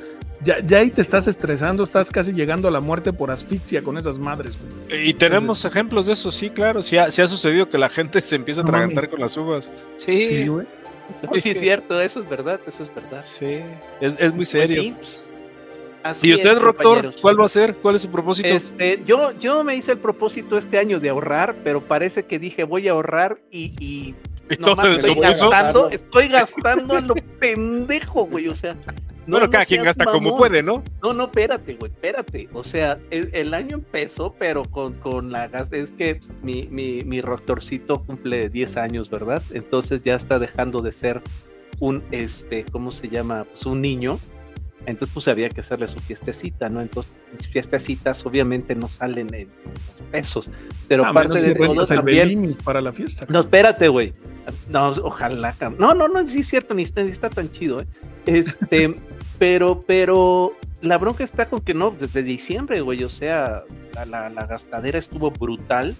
[0.43, 3.97] ya, ya ahí te estás estresando, estás casi llegando a la muerte por asfixia con
[3.97, 4.53] esas madres,
[4.87, 5.09] güey.
[5.09, 8.21] Y tenemos ejemplos de eso, sí, claro, sí ha, sí ha sucedido que la gente
[8.21, 9.69] se empieza a atragantar con las uvas.
[9.97, 10.65] Sí, Sí, güey.
[11.23, 13.21] No, sí es cierto, eso es verdad, eso es verdad.
[13.21, 13.59] sí,
[13.99, 14.81] es, es muy Pues serio.
[14.81, 14.95] sí.
[16.03, 17.75] Así ¿Y usted, es, Doctor, cuál va a ser?
[17.75, 18.47] ¿Cuál es su propósito?
[18.47, 22.63] Este, yo, yo me hice el propósito este año de ahorrar, pero parece que dije
[22.63, 24.15] voy a ahorrar y, y
[24.51, 28.47] ¿Y nomás todo se estoy gastando, estoy gastando a lo pendejo, güey.
[28.47, 28.75] O sea,
[29.25, 30.83] no, bueno, no cada quien gasta como puede, ¿no?
[31.01, 32.49] No, no, espérate, güey, espérate.
[32.53, 35.71] O sea, el, el año empezó, pero con, con la gas.
[35.71, 39.41] Es que mi, mi, mi rotorcito cumple 10 años, ¿verdad?
[39.51, 41.21] Entonces ya está dejando de ser
[41.79, 43.45] un, este, ¿cómo se llama?
[43.45, 44.19] Pues un niño.
[44.85, 46.81] Entonces, pues había que hacerle su fiestecita, ¿no?
[46.81, 50.49] Entonces, mis fiestecitas obviamente no salen en, en pesos,
[50.87, 52.55] pero A menos de todo también.
[52.63, 53.25] Para la fiesta.
[53.29, 54.13] No, espérate, güey.
[54.69, 55.55] No, ojalá.
[55.77, 57.87] No, no, no, sí es cierto, ni está, ni está tan chido, ¿eh?
[58.25, 58.95] Este,
[59.39, 63.63] pero, pero la bronca está con que no, desde diciembre, güey, o sea,
[63.93, 65.95] la, la, la gastadera estuvo brutal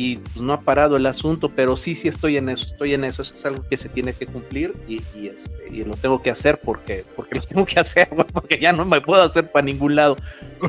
[0.00, 3.04] y pues, no ha parado el asunto, pero sí, sí estoy en eso, estoy en
[3.04, 6.30] eso, eso es algo que se tiene que cumplir y, y, este, lo tengo que
[6.30, 9.96] hacer porque, porque lo tengo que hacer, porque ya no me puedo hacer para ningún
[9.96, 10.16] lado.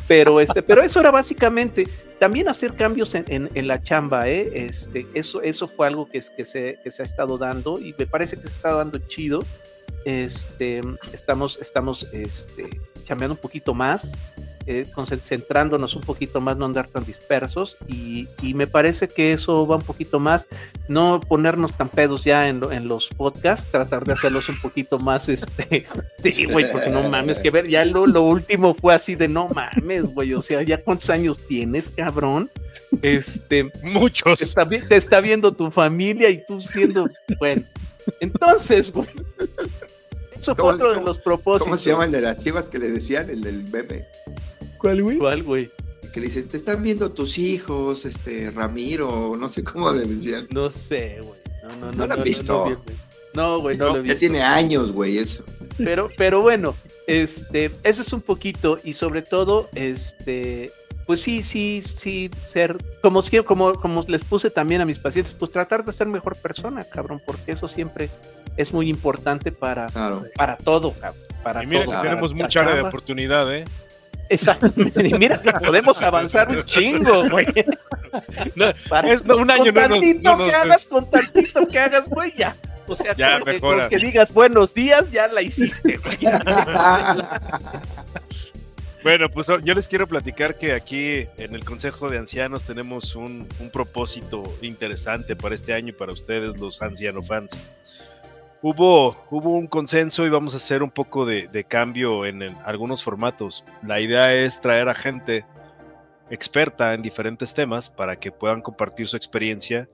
[0.06, 1.88] Pero, este, pero eso era básicamente
[2.20, 3.24] también hacer cambios en,
[3.54, 4.52] en- la chamba, ¿eh?
[4.54, 8.08] Este, eso, eso fue algo que, que, se, que se ha estado dando y me
[8.08, 9.46] parece que se está dando chido.
[10.04, 10.82] Este,
[11.14, 12.70] estamos, estamos este,
[13.06, 14.12] chambeando un poquito más,
[14.66, 19.66] eh, concentrándonos un poquito más, no andar tan dispersos y, y me parece que eso
[19.66, 20.48] va un poquito más,
[20.88, 25.30] no ponernos tan pedos ya en, en los podcasts, tratar de hacerlos un poquito más,
[25.30, 25.86] este,
[26.32, 29.48] sí, güey, porque no mames, que ver, ya lo, lo último fue así de no
[29.50, 32.50] mames, güey, o sea, ya cuántos años tienes, cabrón,
[33.02, 34.42] este, te Muchos.
[34.42, 37.10] está, te está viendo tu familia y tú siendo,
[37.40, 37.64] bueno,
[38.20, 39.08] entonces, güey,
[40.42, 41.64] eso fue ¿Cómo- otro de los propósitos.
[41.64, 44.08] ¿Cómo se llama el de las chivas que le decían, el del bebé?
[44.78, 45.18] ¿Cuál, güey?
[45.18, 45.70] ¿Cuál, güey?
[46.14, 50.48] Que le dicen, te están viendo tus hijos, este, Ramiro, no sé cómo le decían.
[50.52, 51.40] No sé, güey.
[51.64, 51.92] No, no, no.
[51.94, 52.78] ¿No lo has visto?
[53.34, 54.20] No, güey, no, No, lo he Ya visto.
[54.20, 55.44] tiene años, güey, eso.
[55.78, 56.76] Pero, pero bueno,
[57.08, 60.70] este, eso es un poquito y sobre todo, este,
[61.12, 65.34] pues sí, sí, sí, ser, como, si- como, como les puse también a mis pacientes,
[65.38, 68.10] pues tratar de ser mejor persona, cabrón, porque eso siempre
[68.56, 70.24] es muy importante para, Claro.
[70.38, 71.22] para todo, cabrón.
[71.44, 73.66] Para Y mira todo, que para tenemos mucha área de oportunidad, ¿eh?
[74.30, 75.06] Exactamente.
[75.06, 77.48] Y mira que podemos avanzar un chingo, güey.
[78.56, 80.88] No, Para- es- no, un año con no nos- tantito no nos que hagas, es-
[80.88, 82.56] con tantito que hagas, güey, ya.
[82.88, 86.18] O sea, Ya con con que digas buenos días, ya la hiciste, güey.
[89.04, 93.48] Bueno, pues yo les quiero platicar que aquí en el Consejo de Ancianos tenemos un,
[93.74, 97.60] propósito interesante para este año y para ustedes, los anciano fans.
[98.62, 102.56] Hubo, hubo un consenso y vamos a hacer un poco de, de cambio en, en
[102.64, 103.66] algunos formatos.
[103.82, 105.46] La idea es traer a gente
[106.30, 109.90] experta en diferentes temas para que puedan compartir su experiencia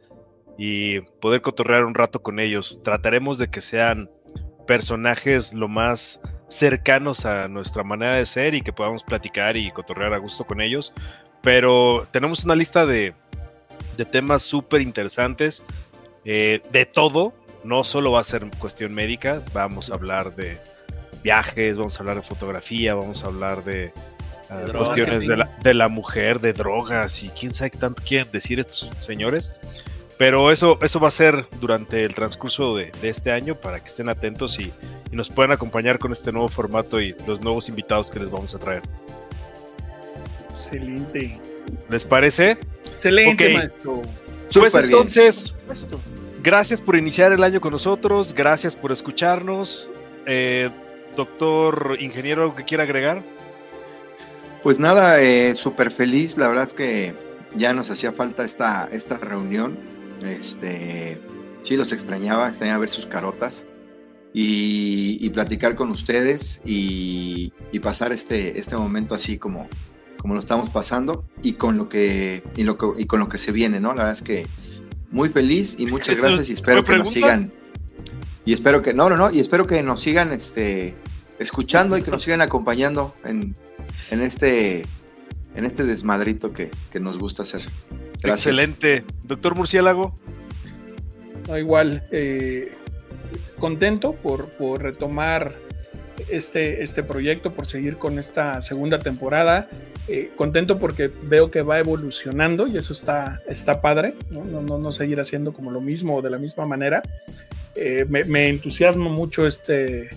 [0.57, 2.81] y poder cotorrear un rato con ellos.
[2.83, 4.09] Trataremos de que sean
[4.67, 10.13] personajes lo más cercanos a nuestra manera de ser y que podamos platicar y cotorrear
[10.13, 10.93] a gusto con ellos.
[11.41, 13.13] Pero tenemos una lista de,
[13.97, 15.63] de temas súper interesantes.
[16.25, 17.33] eh, de todo,
[17.63, 20.57] no solo va a ser cuestión médica, vamos a hablar de
[21.23, 23.91] viajes, vamos a hablar de fotografía, vamos a hablar de,
[24.49, 28.03] ah, De cuestiones de la, de la mujer, de drogas y quién sabe qué tanto
[28.03, 29.53] quieren decir estos señores.
[30.17, 33.85] Pero eso, eso va a ser durante el transcurso de, de este año para que
[33.85, 34.71] estén atentos y,
[35.11, 38.55] y nos puedan acompañar con este nuevo formato y los nuevos invitados que les vamos
[38.55, 38.81] a traer.
[40.49, 41.39] Excelente.
[41.89, 42.57] ¿Les parece?
[42.93, 44.01] Excelente, maestro.
[44.01, 45.53] Pues Súper entonces,
[46.41, 49.91] gracias por iniciar el año con nosotros, gracias por escucharnos.
[50.25, 50.69] Eh,
[51.15, 53.21] doctor ingeniero, ¿algo que quiera agregar?
[54.63, 56.37] Pues nada, eh, súper feliz.
[56.37, 57.13] La verdad es que
[57.55, 59.77] ya nos hacía falta esta, esta reunión.
[60.23, 61.19] Este,
[61.61, 63.67] sí, los extrañaba, extrañaba ver sus carotas
[64.33, 69.67] y, y platicar con ustedes y, y pasar este, este momento así como,
[70.17, 73.37] como lo estamos pasando y con lo que y, lo que- y con lo que
[73.37, 73.89] se viene, ¿no?
[73.89, 74.47] La verdad es que
[75.11, 77.53] muy feliz y muchas ¿Eso gracias y espero que nos sigan
[78.45, 80.95] y espero que no, no, no, y espero que nos sigan este
[81.39, 83.55] escuchando y que nos sigan acompañando en,
[84.11, 84.85] en este
[85.55, 87.61] en este desmadrito que, que nos gusta hacer.
[88.21, 88.47] Gracias.
[88.47, 89.03] Excelente.
[89.23, 90.13] Doctor Murciélago,
[91.47, 92.71] No, igual, eh,
[93.59, 95.55] contento por, por retomar
[96.29, 99.69] este, este proyecto, por seguir con esta segunda temporada.
[100.07, 104.45] Eh, contento porque veo que va evolucionando y eso está, está padre, ¿no?
[104.45, 107.03] No, no, no seguir haciendo como lo mismo o de la misma manera.
[107.75, 110.09] Eh, me, me entusiasma mucho este,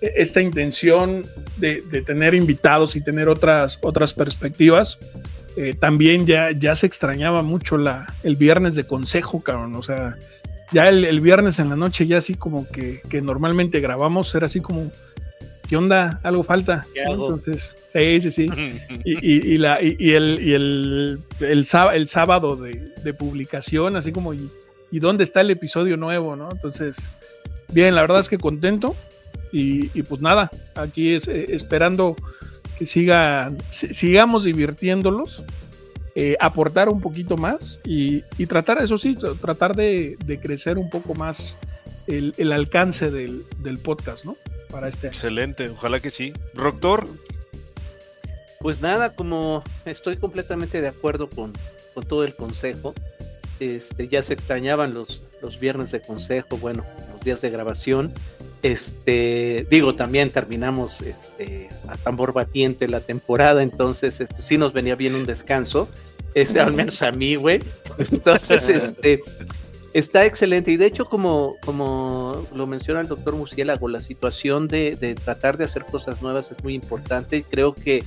[0.00, 1.22] esta intención
[1.56, 4.98] de, de tener invitados y tener otras, otras perspectivas.
[5.56, 9.74] Eh, también ya, ya se extrañaba mucho la, el viernes de consejo, cabrón.
[9.74, 10.16] O sea,
[10.72, 14.46] ya el, el viernes en la noche, ya así como que, que normalmente grabamos, era
[14.46, 14.90] así como,
[15.68, 16.20] ¿qué onda?
[16.22, 16.82] Algo falta.
[17.24, 18.46] Entonces, sí, sí, sí.
[19.04, 23.14] Y, y- y la, y, y el, y el, el, sá- el sábado de, de
[23.14, 24.48] publicación, así como, y,
[24.92, 26.36] y dónde está el episodio nuevo?
[26.36, 26.48] ¿no?
[26.52, 27.08] Entonces,
[27.72, 28.94] bien, la verdad es que contento.
[29.52, 32.14] Y, y pues nada, aquí es eh, esperando
[32.80, 35.44] que siga, si- sigamos divirtiéndolos,
[36.14, 40.78] eh, aportar un poquito más y, y tratar, eso sí, tra- tratar de, de crecer
[40.78, 41.58] un poco más
[42.06, 44.34] el, el alcance del, del podcast, ¿no?
[44.70, 45.12] Para este año.
[45.12, 46.32] excelente, ojalá que sí.
[46.54, 47.04] Doctor,
[48.60, 51.52] Pues nada, como estoy completamente de acuerdo con,
[51.94, 52.94] con todo el consejo,
[53.58, 58.12] este, ya se extrañaban los, los viernes de consejo, bueno, los días de grabación.
[58.62, 64.96] Este, digo, también terminamos este, a tambor batiente la temporada, entonces este, sí nos venía
[64.96, 65.88] bien un descanso,
[66.34, 67.62] este, al menos a mí, güey.
[67.98, 69.22] Entonces, este,
[69.94, 70.70] está excelente.
[70.70, 75.56] Y de hecho, como, como lo menciona el doctor Murciélago, la situación de, de tratar
[75.56, 77.38] de hacer cosas nuevas es muy importante.
[77.38, 78.04] Y creo que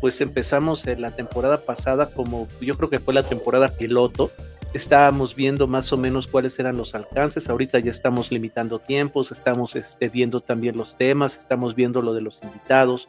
[0.00, 4.32] pues empezamos en la temporada pasada como yo creo que fue la temporada piloto.
[4.74, 7.50] Estábamos viendo más o menos cuáles eran los alcances.
[7.50, 12.22] Ahorita ya estamos limitando tiempos, estamos este, viendo también los temas, estamos viendo lo de
[12.22, 13.08] los invitados,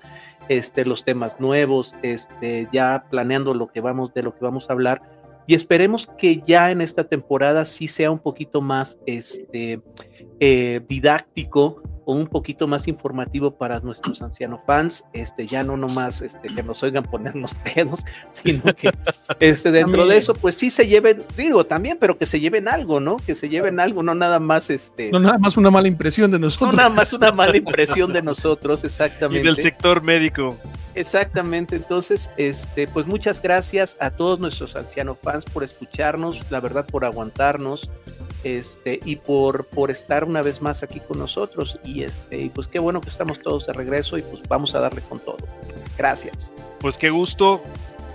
[0.50, 4.74] este, los temas nuevos, este, ya planeando lo que vamos de lo que vamos a
[4.74, 5.02] hablar.
[5.48, 9.82] Y esperemos que ya en esta temporada sí sea un poquito más este,
[10.46, 16.22] eh, didáctico o un poquito más informativo para nuestros ancianos fans, este, ya no nomás
[16.22, 18.92] este, que nos oigan ponernos pedos, sino que
[19.40, 20.10] este, dentro También.
[20.10, 23.16] de eso, pues sí se lleven, digo también, pero que se lleven algo, ¿no?
[23.16, 26.40] Que se lleven algo, no nada más este, No, nada más una mala impresión de
[26.40, 26.76] no nosotros.
[26.76, 29.48] nada más una mala impresión de nosotros, y exactamente.
[29.48, 30.58] del sector médico.
[30.96, 36.86] Exactamente, entonces, este, pues muchas gracias a todos nuestros ancianos fans por escucharnos, la verdad
[36.86, 37.90] por aguantarnos,
[38.44, 41.80] este, y por, por estar una vez más aquí con nosotros.
[41.84, 44.80] Y este, y pues qué bueno que estamos todos de regreso y pues vamos a
[44.80, 45.38] darle con todo.
[45.98, 46.50] Gracias.
[46.80, 47.62] Pues qué gusto,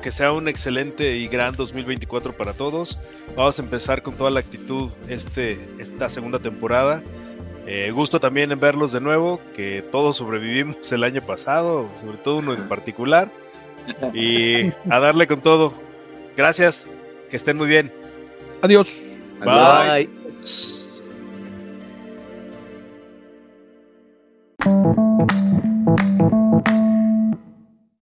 [0.02, 2.98] que sea un excelente y gran 2024 para todos.
[3.36, 7.02] Vamos a empezar con toda la actitud este, esta segunda temporada.
[7.66, 12.36] Eh, gusto también en verlos de nuevo, que todos sobrevivimos el año pasado, sobre todo
[12.36, 13.30] uno en particular.
[14.14, 15.72] Y a darle con todo.
[16.36, 16.86] Gracias,
[17.30, 17.92] que estén muy bien.
[18.62, 18.98] Adiós.
[19.40, 20.04] Bye.
[20.04, 20.17] Bye.
[20.42, 20.78] Sports.
[24.60, 26.47] Thank you.